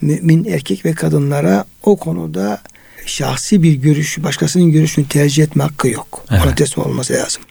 [0.01, 2.61] mümin erkek ve kadınlara o konuda
[3.05, 6.25] şahsi bir görüş, başkasının görüşünü tercih etme hakkı yok.
[6.31, 6.41] Evet.
[6.45, 7.43] Ona teslim olması lazım.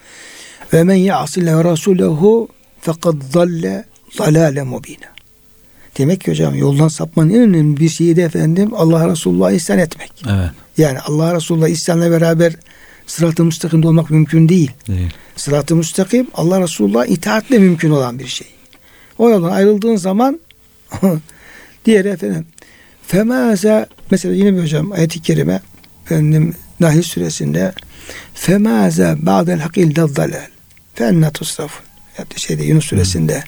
[0.73, 2.49] Ve men ya'sille rasulehu
[2.81, 3.85] fekad zalle
[4.17, 5.17] zalale mubina.
[5.99, 10.13] Demek ki hocam yoldan sapmanın en önemli bir şeyi de efendim Allah Resulullah'a ihsan etmek.
[10.27, 10.51] Evet.
[10.79, 12.53] Yani Allah Resulullah ihsanla beraber
[13.07, 14.71] sırat-ı müstakimde olmak mümkün değil.
[14.89, 15.11] Değil.
[15.37, 18.47] Sırat-ı müstakim Allah Resulullah itaatle mümkün olan bir şey.
[19.19, 20.41] O yoldan ayrıldığın zaman
[21.85, 22.47] diğer efendim
[23.07, 25.61] femaze mesela yine bir hocam ayet-i kerime
[26.05, 27.73] efendim Nahl suresinde
[28.35, 30.47] femaze ba'del hak illa dalal
[30.95, 31.87] fe enne tusrafun
[32.37, 33.45] şeyde Yunus suresinde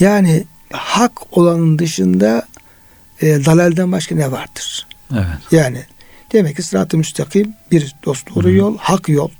[0.00, 2.46] yani hak olanın dışında
[3.22, 4.86] e, dalalden başka ne vardır?
[5.12, 5.24] Evet.
[5.52, 5.84] Yani
[6.32, 9.30] demek ki sırat-ı müstakim bir dost doğru yol, hak yol,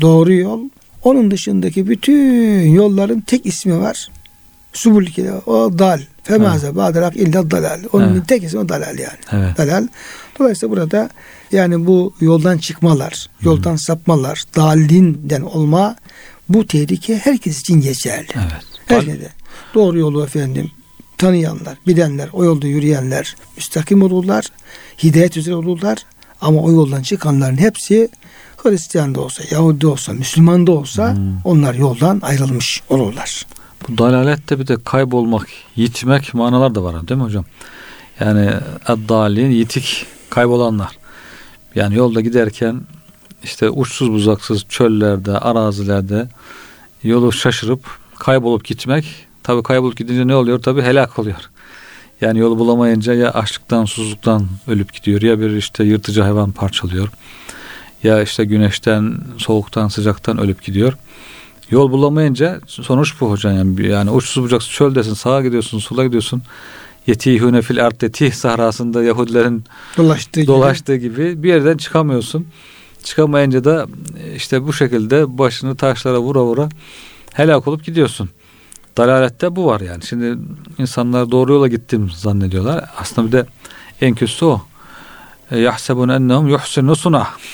[0.00, 0.60] doğru yol.
[1.04, 4.08] Onun dışındaki bütün yolların tek ismi var.
[4.72, 5.06] Subul
[5.46, 6.00] o dal.
[6.22, 7.80] Femaze ba'delak illa dalal.
[7.92, 8.28] Onun Evet.
[8.28, 9.18] tek ismi dalal yani.
[9.32, 9.58] Evet.
[9.58, 9.88] Dalal.
[10.38, 11.10] Dolayısıyla burada
[11.52, 15.96] yani bu yoldan çıkmalar, yoldan sapmalar, dalinden olma
[16.48, 18.26] bu tehlike herkes için geçerli.
[18.34, 18.64] Evet.
[18.86, 19.28] Herkese.
[19.74, 20.70] Doğru yolu efendim
[21.18, 24.44] tanıyanlar, bilenler, o yolda yürüyenler müstakim olurlar,
[25.02, 25.98] hidayet üzere olurlar.
[26.40, 28.08] Ama o yoldan çıkanların hepsi
[28.56, 31.40] Hristiyan da olsa, Yahudi de olsa, Müslüman da olsa Hmm.
[31.44, 33.46] onlar yoldan ayrılmış olurlar.
[33.88, 37.44] Bu dalalette bir de kaybolmak, yitmek manalar da var değil mi hocam?
[38.20, 38.50] Yani
[38.86, 40.98] addalin, yitik, kaybolanlar.
[41.74, 42.80] Yani yolda giderken
[43.44, 46.28] işte uçsuz buzaksız çöllerde, arazilerde
[47.02, 47.80] yolu şaşırıp
[48.18, 49.26] kaybolup gitmek.
[49.44, 50.62] Tabi kaybolup gidince ne oluyor?
[50.62, 51.50] Tabi helak oluyor.
[52.20, 57.08] Yani yolu bulamayınca ya açlıktan, susuzluktan ölüp gidiyor ya bir işte yırtıcı hayvan parçalıyor.
[58.02, 60.92] Ya işte güneşten, soğuktan, sıcaktan ölüp gidiyor.
[61.70, 66.42] Yol bulamayınca sonuç bu hocam yani, yani uçsuz bucaksız çöldesin sağa gidiyorsun sola gidiyorsun
[67.06, 69.64] yetihune fil ard tetih sahrasında Yahudilerin
[69.96, 70.46] Dolaştığı gibi.
[70.46, 72.46] dolaştığı gibi bir yerden çıkamıyorsun.
[73.04, 73.86] Çıkamayınca da
[74.36, 76.68] işte bu şekilde başını taşlara vura vura
[77.32, 78.30] helak olup gidiyorsun.
[78.96, 80.04] Dalalette bu var yani.
[80.06, 80.38] Şimdi
[80.78, 82.84] insanlar doğru yola gittim zannediyorlar.
[82.98, 83.46] Aslında bir de
[84.00, 84.62] en kötüsü o.
[85.50, 86.96] E, Yahsebun ennehum yuhsinu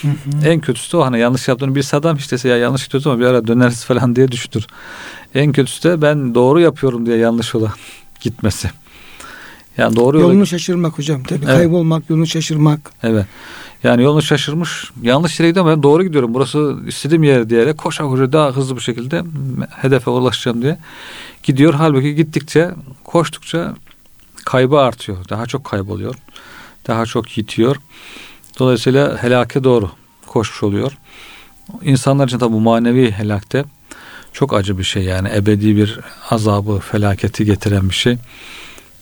[0.02, 0.48] hı.
[0.48, 3.24] En kötüsü de o hani yanlış yaptığını bir adam işte ya yanlış gidiyoruz ama bir
[3.24, 4.66] ara döneriz falan diye düşünür.
[5.34, 7.72] En kötüsü de ben doğru yapıyorum diye yanlış yola
[8.20, 8.70] gitmesi.
[9.80, 11.22] Yani doğru yola Yolunu şaşırmak hocam.
[11.22, 11.56] Tabii Evet.
[11.56, 12.80] kaybolmak, yolunu şaşırmak.
[13.02, 13.26] Evet.
[13.82, 14.90] Yani yolunu şaşırmış.
[15.02, 16.34] Yanlış yere gidiyorum ben doğru gidiyorum.
[16.34, 19.22] Burası istediğim yer diyerek koşa koşa daha hızlı bir şekilde
[19.70, 20.78] hedefe ulaşacağım diye
[21.42, 21.74] gidiyor.
[21.74, 22.70] Halbuki gittikçe
[23.04, 23.74] koştukça
[24.44, 25.18] kaybı artıyor.
[25.28, 26.14] Daha çok kayboluyor.
[26.86, 27.76] Daha çok yitiyor.
[28.58, 29.90] Dolayısıyla helake doğru
[30.26, 30.92] koşmuş oluyor.
[31.82, 33.64] İnsanlar için tabi bu manevi helakte
[34.32, 38.18] çok acı bir şey yani ebedi bir azabı, felaketi getiren bir şey.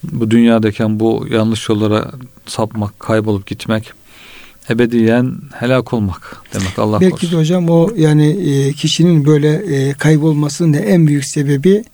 [0.05, 2.11] Bu dünyadayken bu yanlış yollara
[2.47, 3.93] sapmak, kaybolup gitmek
[4.71, 7.33] ebediyen helak olmak demek Allah Belki korusun.
[7.33, 11.85] de hocam o yani e, kişinin böyle e, kaybolmasının da en büyük sebebi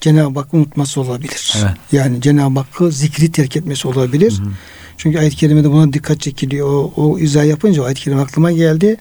[0.00, 1.54] Cenab-ı Hakk'ı unutması olabilir.
[1.58, 1.70] Evet.
[1.92, 4.38] Yani Cenab-ı Hakk'ı zikri terk etmesi olabilir.
[4.38, 4.48] Hı hı.
[4.96, 6.68] Çünkü ayet-i kerimede buna dikkat çekiliyor.
[6.68, 8.96] O, o izah yapınca o ayet-i kerime aklıma geldi.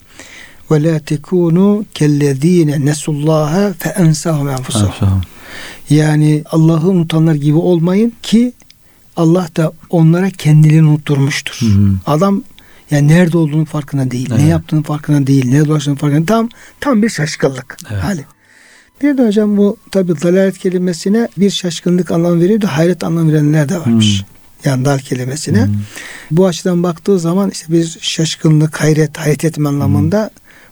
[0.72, 5.22] Ve la tekunu kellezine nesullaha fe ensahum enfusahum.
[5.90, 8.54] Yani Allah'ı unutanlar gibi olmayın ki
[9.16, 11.58] Allah da onlara kendilerini unutturmuştur.
[11.60, 11.92] Hı hı.
[12.06, 12.44] Adam
[12.92, 14.42] yani nerede olduğunun farkına değil, Evet.
[14.42, 16.28] ne yaptığının farkına değil, ne dolaştığının farkına değil.
[16.28, 18.04] Tam tam bir şaşkınlık Evet.
[18.04, 18.26] hali.
[19.02, 23.70] Bir de hocam bu tabi dalalet kelimesine bir şaşkınlık anlam veriyor da hayret anlam verenler
[23.70, 24.20] de varmış.
[24.20, 24.72] Hmm.
[24.72, 25.66] Yani dal kelimesine.
[25.66, 25.74] Hmm.
[26.32, 30.30] Bu açıdan baktığı zaman işte bir şaşkınlık, hayret, hayret etme anlamında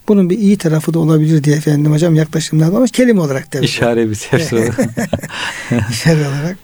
[0.08, 3.66] bunun bir iyi tarafı da olabilir diye efendim hocam yaklaşımlar var ama kelime olarak tabii.
[3.66, 4.58] İşare bir tefsir.
[5.92, 6.58] İşare olarak.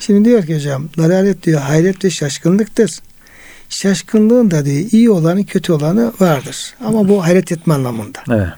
[0.00, 2.98] Şimdi diyor ki hocam dalalet diyor hayret ve şaşkınlıktır.
[3.68, 6.74] Şaşkınlığın da diyor iyi olanı kötü olanı vardır.
[6.84, 8.18] Ama bu hayret etme anlamında.
[8.30, 8.48] evet.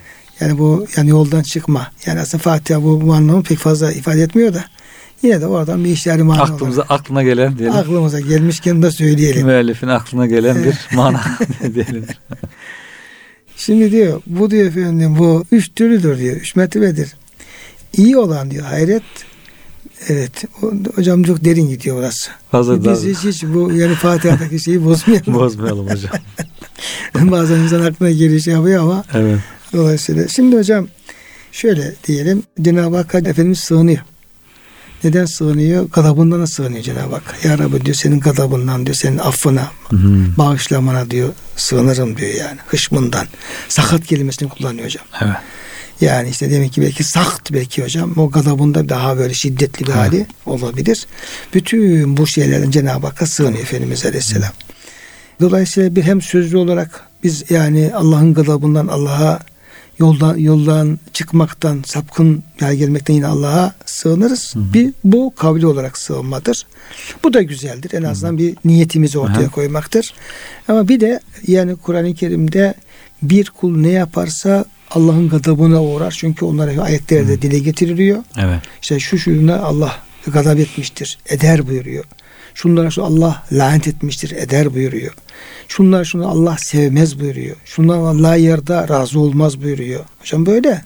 [0.40, 1.86] Yani bu yani yoldan çıkma.
[2.06, 4.64] Yani aslında Fatiha bu, bu anlamı pek fazla ifade etmiyor da
[5.22, 7.76] yine de oradan bir işleri mana Aklımıza olarak aklına gelen diyelim.
[7.76, 9.46] aklımıza gelmişken de söyleyelim.
[9.46, 11.20] Müellifin aklına gelen bir mana
[11.74, 12.06] diyelim.
[13.60, 16.36] Şimdi diyor bu diyor efendim bu üç türlüdür diyor.
[16.36, 17.12] Üç mertebedir.
[17.96, 19.02] İyi olan diyor hayret
[20.08, 20.44] Evet.
[20.94, 22.30] Hocam çok derin gidiyor burası.
[22.52, 25.34] Da Biz hiç, hiç bu yani Fatiha'daki şeyi bozmayalım.
[25.34, 26.12] bozmayalım hocam.
[27.30, 29.38] Bazen insan aklına geliyor şey yapıyor ama Evet.
[29.72, 30.28] dolayısıyla.
[30.28, 30.88] Şimdi hocam
[31.52, 34.00] şöyle diyelim Cenab-ı Hakk'a Efendimiz sığınıyor.
[35.04, 35.88] Neden sığınıyor?
[35.90, 37.44] Gadabından da sığınıyor Cenab-ı Hak.
[37.44, 40.26] Ya Rabbi diyor senin gadabından diyor senin affına, Hı hı.
[40.38, 42.58] bağışlamana diyor sığınırım diyor yani.
[42.66, 43.26] Hışmından.
[43.68, 45.04] Sakat kelimesini kullanıyor hocam.
[45.22, 45.36] Evet.
[46.00, 49.96] Yani işte demek ki belki sakt belki hocam o gadabında daha böyle şiddetli bir Evet.
[49.96, 51.06] hali olabilir.
[51.54, 54.52] Bütün bu şeylerden Cenab-ı Hakk'a sığınıyor Efendimiz Aleyhisselam.
[55.40, 59.40] Dolayısıyla bir hem sözlü olarak biz yani Allah'ın gadabından Allah'a
[60.00, 64.54] yoldan yoldan çıkmaktan, sapkın yer gelmekten yine Allah'a sığınırız.
[64.54, 64.74] Hı hı.
[64.74, 66.66] Bir bu kavli olarak sığınmadır.
[67.24, 67.94] Bu da güzeldir.
[67.94, 68.38] En azından hı hı.
[68.38, 69.50] bir niyetimizi ortaya hı.
[69.50, 70.14] koymaktır.
[70.68, 72.74] Ama bir de yani Kur'an-ı Kerim'de
[73.22, 76.14] bir kul ne yaparsa Allah'ın gadabına uğrar.
[76.18, 77.42] Çünkü onlara ayetlerde hı.
[77.42, 78.24] dile getiriliyor.
[78.38, 78.60] Evet.
[78.82, 79.92] İşte şu şuna Allah
[80.26, 82.04] gadab etmiştir, eder buyuruyor.
[82.54, 85.14] Şunlara şu Allah lanet etmiştir, eder buyuruyor.
[85.68, 87.56] Şunlar şunu Allah sevmez buyuruyor.
[87.64, 90.04] Şunlar Allah yerde razı olmaz buyuruyor.
[90.20, 90.82] Hocam böyle.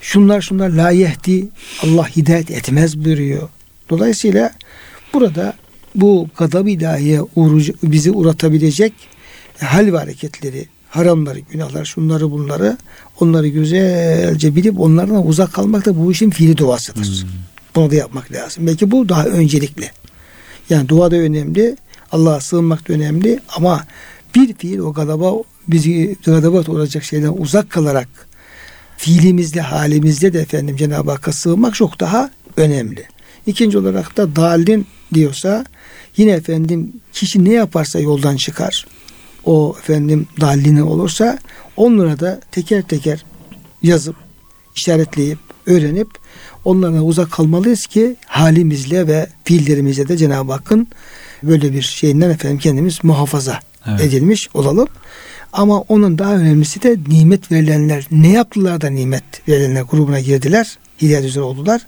[0.00, 1.48] Şunlar şunlar la yehdi
[1.82, 3.48] Allah hidayet etmez buyuruyor.
[3.90, 4.52] Dolayısıyla
[5.14, 5.54] burada
[5.94, 7.20] bu gadab ilahiye
[7.82, 8.92] bizi uğratabilecek
[9.58, 12.76] hal ve hareketleri, haramları, günahlar, şunları bunları
[13.20, 17.22] onları güzelce bilip onlardan uzak kalmak da bu işin fiili duasıdır.
[17.22, 17.28] Hmm.
[17.76, 18.66] Bunu da yapmak lazım.
[18.66, 19.90] Belki bu daha öncelikli.
[20.70, 21.76] Yani dua da önemli.
[22.12, 23.84] Allah'a sığınmak da önemli ama
[24.34, 25.32] bir fiil o gadaba
[25.68, 28.08] bizi gadaba olacak şeyden uzak kalarak
[28.96, 33.06] fiilimizle halimizle de efendim Cenab-ı Hakk'a sığınmak çok daha önemli.
[33.46, 35.64] İkinci olarak da dalin diyorsa
[36.16, 38.86] yine efendim kişi ne yaparsa yoldan çıkar.
[39.44, 41.38] O efendim dalini olursa
[41.76, 43.24] onlara da teker teker
[43.82, 44.16] yazıp
[44.76, 46.08] işaretleyip öğrenip
[46.64, 50.88] onlardan uzak kalmalıyız ki halimizle ve fiillerimizle de Cenab-ı Hakk'ın
[51.42, 54.00] böyle bir şeyinden efendim kendimiz muhafaza evet.
[54.00, 54.88] edilmiş olalım.
[55.52, 60.78] Ama onun daha önemlisi de nimet verilenler ne yaptılar da nimet verilenler grubuna girdiler.
[61.02, 61.86] Hidayet üzere oldular.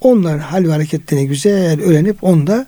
[0.00, 2.66] Onların hal ve hareketlerini güzel öğrenip onda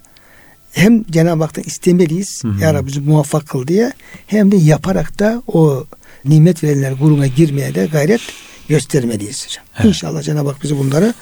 [0.72, 2.44] hem Cenab-ı Hak'tan istemeliyiz.
[2.44, 2.62] Hı hı.
[2.62, 3.92] Ya Rabbi bizi muvaffak kıl diye.
[4.26, 5.87] Hem de yaparak da o
[6.24, 8.20] nimet verilenler grubuna girmeye de gayret
[8.68, 9.64] göstermeliyiz hocam.
[9.76, 9.85] Evet.
[9.87, 11.14] İnşallah Cenab-ı Hak bizi bunları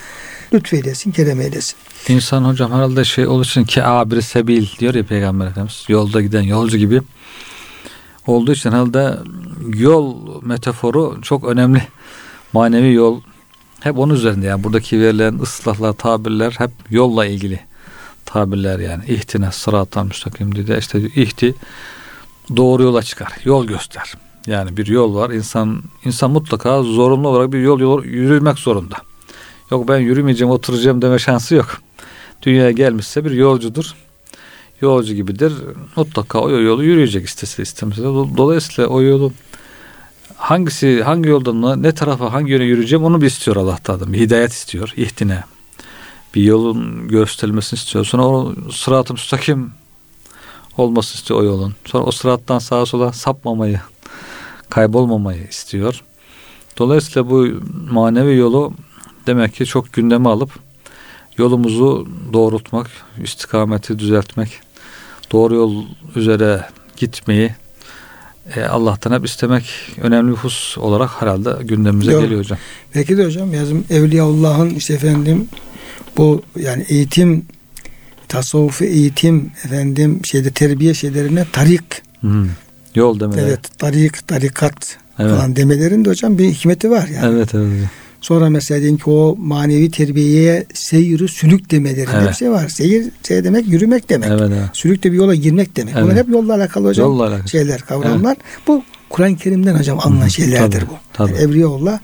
[0.54, 1.76] lütfeylesin, kerem eylesin.
[2.09, 5.85] İnsan hocam herhalde şey olursun ki abir sebil diyor ya Peygamber Efendimiz.
[5.88, 7.02] Yolda giden yolcu gibi
[8.26, 9.18] olduğu için herhalde
[9.74, 11.82] yol metaforu çok önemli.
[12.52, 13.20] Manevi yol
[13.80, 17.61] hep onun üzerinde yani buradaki verilen ıslahlar, tabirler hep yolla ilgili
[18.24, 19.04] tabirler yani.
[19.06, 20.76] İhtine sıratan müstakim dedi.
[20.78, 21.54] İşte ihti
[22.56, 23.32] doğru yola çıkar.
[23.44, 24.14] Yol göster.
[24.46, 25.30] Yani bir yol var.
[25.30, 28.96] İnsan insan mutlaka zorunlu olarak bir yol, yol yürümek zorunda.
[29.70, 31.78] Yok ben yürümeyeceğim, oturacağım deme şansı yok.
[32.42, 33.94] Dünyaya gelmişse bir yolcudur.
[34.80, 35.52] Yolcu gibidir.
[35.96, 38.02] Mutlaka o yolu yürüyecek istese istemese.
[38.02, 39.32] Dolayısıyla o yolu
[40.37, 44.12] hangisi hangi yoldan ne tarafa hangi yöne yürüyeceğim onu bir istiyor Allah'tan.
[44.12, 44.92] Bir hidayet istiyor.
[44.96, 45.44] ihtine.
[46.35, 48.04] Bir yolun gösterilmesini istiyor.
[48.04, 49.14] Sonra o sırat-ı
[50.76, 51.74] olması istiyor o yolun.
[51.85, 53.80] Sonra o sırattan sağa sola sapmamayı,
[54.70, 56.02] kaybolmamayı istiyor.
[56.79, 57.48] Dolayısıyla bu
[57.90, 58.72] manevi yolu
[59.26, 60.50] demek ki çok gündeme alıp
[61.38, 62.90] yolumuzu doğrultmak,
[63.22, 64.61] istikameti düzeltmek,
[65.33, 65.85] doğru yol
[66.16, 67.50] üzere gitmeyi
[68.57, 69.64] e, Allah'tan hep istemek
[70.00, 72.22] önemli bir hus olarak herhalde gündemimize Yok.
[72.22, 72.59] geliyor hocam.
[72.94, 75.48] Belki de hocam yazım Evliyaullah'ın işte efendim
[76.16, 77.46] bu yani eğitim
[78.29, 82.48] tasavvufu eğitim efendim şeyde terbiye şeylerine tarik hmm.
[82.96, 83.46] Yol demeleri.
[83.46, 85.30] Evet tarik tarikat evet.
[85.30, 87.35] falan demelerinde hocam bir hikmeti var yani.
[87.35, 87.88] Evet evet.
[88.20, 92.28] Sonra mesela diyelim ki o manevi terbiyeye seyri sülük demeleri evet.
[92.28, 92.68] hepsi var.
[92.68, 94.28] Seyir şey demek yürümek demek.
[94.30, 94.62] Evet, evet.
[94.72, 95.94] Sülük de bir yola girmek demek.
[95.94, 96.04] Evet.
[96.04, 97.06] Bunlar hep yolla alakalı hocam.
[97.06, 97.48] Yolla alakalı.
[97.48, 98.37] Şeyler, kavramlar.
[98.37, 98.66] Evet.
[98.66, 100.94] Bu Kur'an-ı Kerim'den hocam alınan şeylerdir tabii, bu.
[101.12, 101.32] Tabii.
[101.32, 101.98] Yani Evliyaullah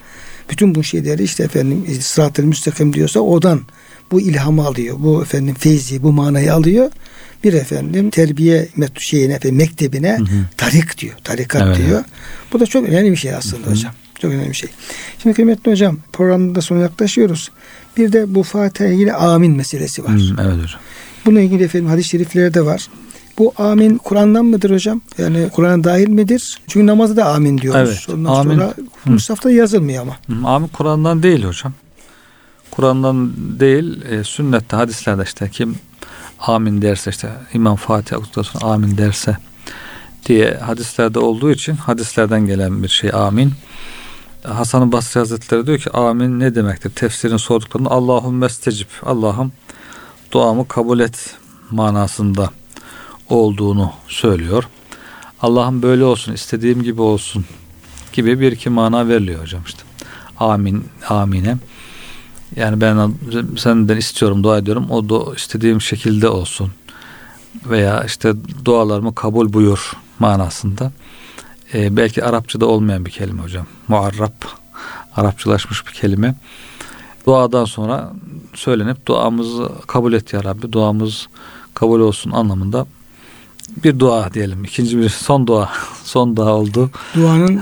[0.51, 3.61] bütün bu şeyleri işte efendim sırat-ı müstakim diyorsa odan
[4.11, 4.97] bu ilhamı alıyor.
[4.99, 6.91] Bu efendim feyzi, bu manayı alıyor.
[7.45, 10.45] Bir efendim terbiye şeyine, mektebine hı hı.
[10.57, 11.15] tarik diyor.
[11.25, 11.91] Tarikat evet, diyor.
[11.91, 12.05] Evet.
[12.53, 13.71] Bu da çok önemli bir şey aslında hı hı.
[13.71, 13.93] hocam.
[14.19, 14.71] Çok önemli bir şey.
[15.23, 17.51] Şimdi kıymetli hocam programda da sona yaklaşıyoruz.
[17.97, 20.11] Bir de bu Fatiha'ya ilgili amin meselesi var.
[20.11, 20.81] Hmm, evet hocam.
[21.27, 22.89] Bununla ilgili efendim hadis-i şeriflerde var.
[23.39, 25.01] Bu amin Kur'an'dan mıdır hocam?
[25.19, 26.59] Yani Kur'an'a dahil midir?
[26.69, 28.07] Çünkü namazda da amin diyoruz.
[28.09, 28.19] Evet.
[28.19, 28.55] Ondan amin.
[28.55, 28.75] sonra
[29.05, 30.17] Mustafa'da yazılmıyor ama.
[30.27, 31.73] Hı, amin Kur'an'dan değil hocam.
[32.71, 35.75] Kur'an'dan değil, e, sünnette, hadislerde işte kim
[36.47, 39.37] amin derse işte İmam Fatih okuduktan sonra amin derse
[40.27, 43.53] diye hadislerde olduğu için hadislerden gelen bir şey amin.
[44.45, 46.91] Hasan-ı Basri Hazretleri diyor ki amin ne demektir?
[46.91, 48.87] Tefsirin sorduklarında Allahümme estecib.
[49.03, 49.53] Allah'ım
[50.33, 51.37] duamı kabul et
[51.71, 52.51] manasında
[53.29, 54.69] olduğunu söylüyor.
[55.43, 57.45] Allah'ım böyle olsun, istediğim gibi olsun
[58.13, 59.83] gibi bir iki mana veriliyor hocam işte.
[60.41, 61.57] Amin, amine.
[62.57, 63.15] Yani ben
[63.57, 64.91] senden istiyorum, dua ediyorum.
[64.91, 66.71] O da istediğim şekilde olsun.
[67.67, 68.33] Veya işte
[68.65, 70.93] dualarımı kabul buyur manasında
[71.75, 73.67] e, belki Arapçada olmayan bir kelime hocam.
[73.89, 74.43] Muarrab,
[75.17, 76.35] Arapçılaşmış bir kelime.
[77.27, 78.13] Duadan sonra
[78.55, 81.29] söylenip duamızı kabul et ya Rabbi, duamız
[81.75, 82.87] kabul olsun anlamında
[83.85, 84.65] bir dua diyelim.
[84.65, 85.69] İkinci bir son dua.
[86.05, 86.91] Son dua oldu.
[87.15, 87.57] Duanın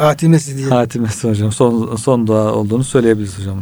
[0.00, 0.68] hatimesi diye.
[0.68, 1.52] Hatimesi hocam.
[1.52, 3.58] Son, son dua olduğunu söyleyebiliriz hocam.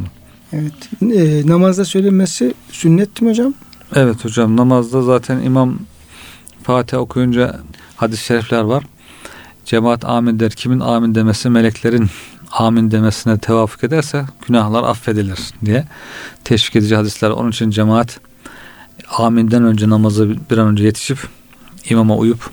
[0.53, 0.73] Evet.
[1.01, 3.53] E, namazda söylenmesi sünnet mi hocam?
[3.95, 4.57] Evet hocam.
[4.57, 5.79] Namazda zaten imam
[6.63, 7.59] Fatiha okuyunca
[7.95, 8.83] hadis-i şerifler var.
[9.65, 10.51] Cemaat amin der.
[10.51, 12.07] Kimin amin demesi meleklerin
[12.51, 15.85] amin demesine tevafuk ederse günahlar affedilir diye
[16.43, 17.29] teşvik edici hadisler.
[17.29, 18.19] Onun için cemaat
[19.17, 21.17] aminden önce namazı bir an önce yetişip
[21.89, 22.49] imama uyup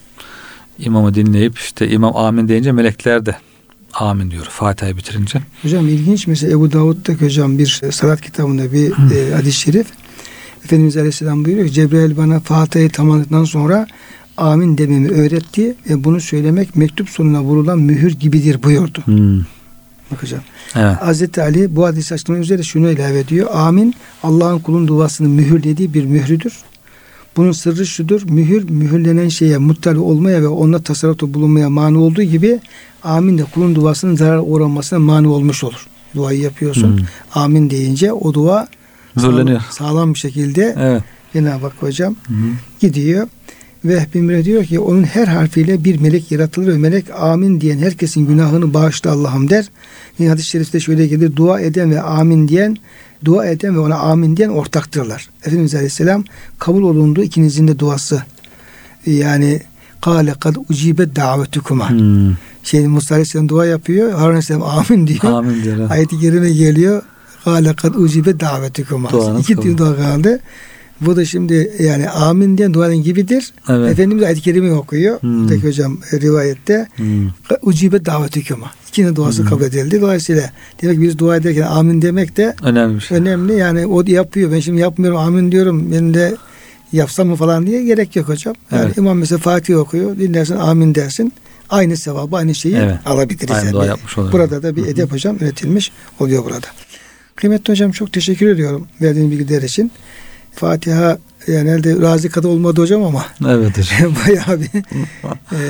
[0.78, 3.36] imamı dinleyip işte imam amin deyince melekler de
[3.95, 5.38] amin diyor Fatiha'yı bitirince.
[5.62, 9.86] Hocam ilginç mesela Ebu Davud'da hocam bir salat kitabında bir e, hadis-i şerif
[10.64, 13.86] Efendimiz Aleyhisselam buyuruyor ki Cebrail bana Fatiha'yı tamamladıktan sonra
[14.36, 19.03] amin dememi öğretti ve bunu söylemek mektup sonuna vurulan mühür gibidir buyurdu.
[19.05, 19.40] Hmm.
[20.11, 20.40] Bak hocam.
[20.76, 20.97] Evet.
[21.03, 23.51] Hazreti Ali bu hadis açıklama üzere şunu ilave ediyor.
[23.53, 26.53] Amin Allah'ın kulun duasını mühürlediği bir mührüdür.
[27.37, 28.22] Bunun sırrı şudur.
[28.30, 32.61] Mühür mühürlenen şeye muttali olmaya ve onunla tasarrufta bulunmaya mani olduğu gibi
[33.03, 35.87] amin de kulun duasının zarar uğramasına mani olmuş olur.
[36.14, 36.99] Duayı yapıyorsun.
[36.99, 37.07] Hmm.
[37.35, 38.68] Amin deyince o dua
[39.16, 39.61] Zorlanıyor.
[39.61, 41.03] sağlam, sağlam bir şekilde Evet.
[41.32, 42.35] Cenab-ı Hak hocam hı.
[42.80, 43.28] gidiyor.
[43.85, 48.26] Ve Bimre diyor ki onun her harfiyle bir melek yaratılır ve melek amin diyen herkesin
[48.26, 49.68] günahını bağışla Allah'ım der.
[50.18, 52.76] Yine hadis-i şerifte şöyle gelir dua eden ve amin diyen
[53.25, 55.29] dua eden ve ona amin diyen ortaktırlar.
[55.41, 56.25] Efendimiz Aleyhisselam
[56.59, 58.22] kabul olundu ikinizin de duası.
[59.07, 59.61] Yani
[60.03, 61.91] kâle kad ucibe davetukuma.
[61.91, 62.37] Hmm.
[62.62, 64.12] Şey Musa Aleyhisselam dua yapıyor.
[64.12, 65.25] Harun Aleyhisselam amin diyor.
[65.25, 65.91] Amin diyor.
[65.91, 67.03] Ayet-i kerime geliyor.
[67.45, 69.11] Kâle kad ucibe davetukuma.
[69.39, 70.41] İki dua kaldı.
[71.01, 73.53] Bu da şimdi yani amin diyen duanın gibidir.
[73.68, 73.92] Evet.
[73.92, 75.22] Efendimiz ayet-i kerime okuyor.
[75.22, 75.42] Hmm.
[75.45, 77.28] Buradaki hocam e, rivayette Hmm.
[77.62, 78.70] ucibe davetukuma.
[78.88, 79.49] İkinin duası Hmm.
[79.49, 80.01] kabul edildi.
[80.01, 80.51] Dolayısıyla
[80.82, 83.18] demek biz dua ederken amin demek de Önemli şey.
[83.18, 83.55] önemli.
[83.55, 84.53] Yani o yapıyor.
[84.53, 85.92] Ben şimdi yapmıyorum amin diyorum.
[85.92, 86.36] Ben de
[86.92, 88.55] yapsam mı falan diye gerek yok hocam.
[88.72, 88.97] Yani Evet.
[88.99, 90.18] imam mesela Fatih okuyor.
[90.18, 91.32] Dinlersin amin dersin.
[91.70, 92.97] Aynı sevabı aynı şeyi Evet.
[93.07, 93.51] alabiliriz.
[93.51, 93.86] Aynı yani.
[93.86, 94.32] yapmış oluyoruz.
[94.40, 96.66] Burada da bir edep hocam üretilmiş oluyor burada.
[97.36, 99.90] Kıymetli hocam çok teşekkür ediyorum verdiğin bilgiler için.
[100.55, 104.14] Fatiha yani elde razı kadar olmadı hocam ama Evet hocam.
[104.26, 104.70] bayağı bir
[105.52, 105.61] e,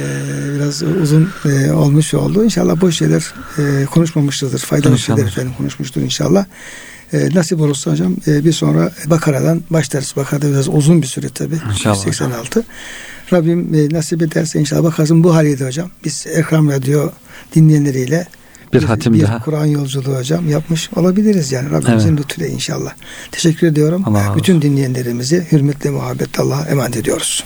[0.55, 2.45] biraz uzun e, olmuş oldu.
[2.45, 4.59] İnşallah boş şeyler e, konuşmamışızdır.
[4.59, 6.45] Faydalı şeyler efendim konuşmuştur inşallah.
[7.13, 10.13] E, nasip olursa hocam e, bir sonra Bakara'dan başlarız.
[10.17, 11.55] Bakara'da biraz uzun bir süre tabi.
[11.71, 12.65] İnşallah 86.
[13.33, 15.91] Rabbim e, nasip ederse inşallah bakarsın bu haliydi hocam.
[16.05, 17.11] Biz Ekram Radyo
[17.55, 18.27] dinleyenleriyle
[18.75, 19.39] Bir hatim bir daha.
[19.43, 21.71] Kur'an yolculuğu hocam yapmış olabiliriz yani.
[21.71, 22.19] Rabbimizin Evet.
[22.21, 22.93] lütfuyla inşallah.
[23.33, 24.03] Teşekkür ediyorum.
[24.07, 27.45] Allah Bütün dinleyenlerimizi hürmetle muhabbetle Allah'a emanet ediyoruz.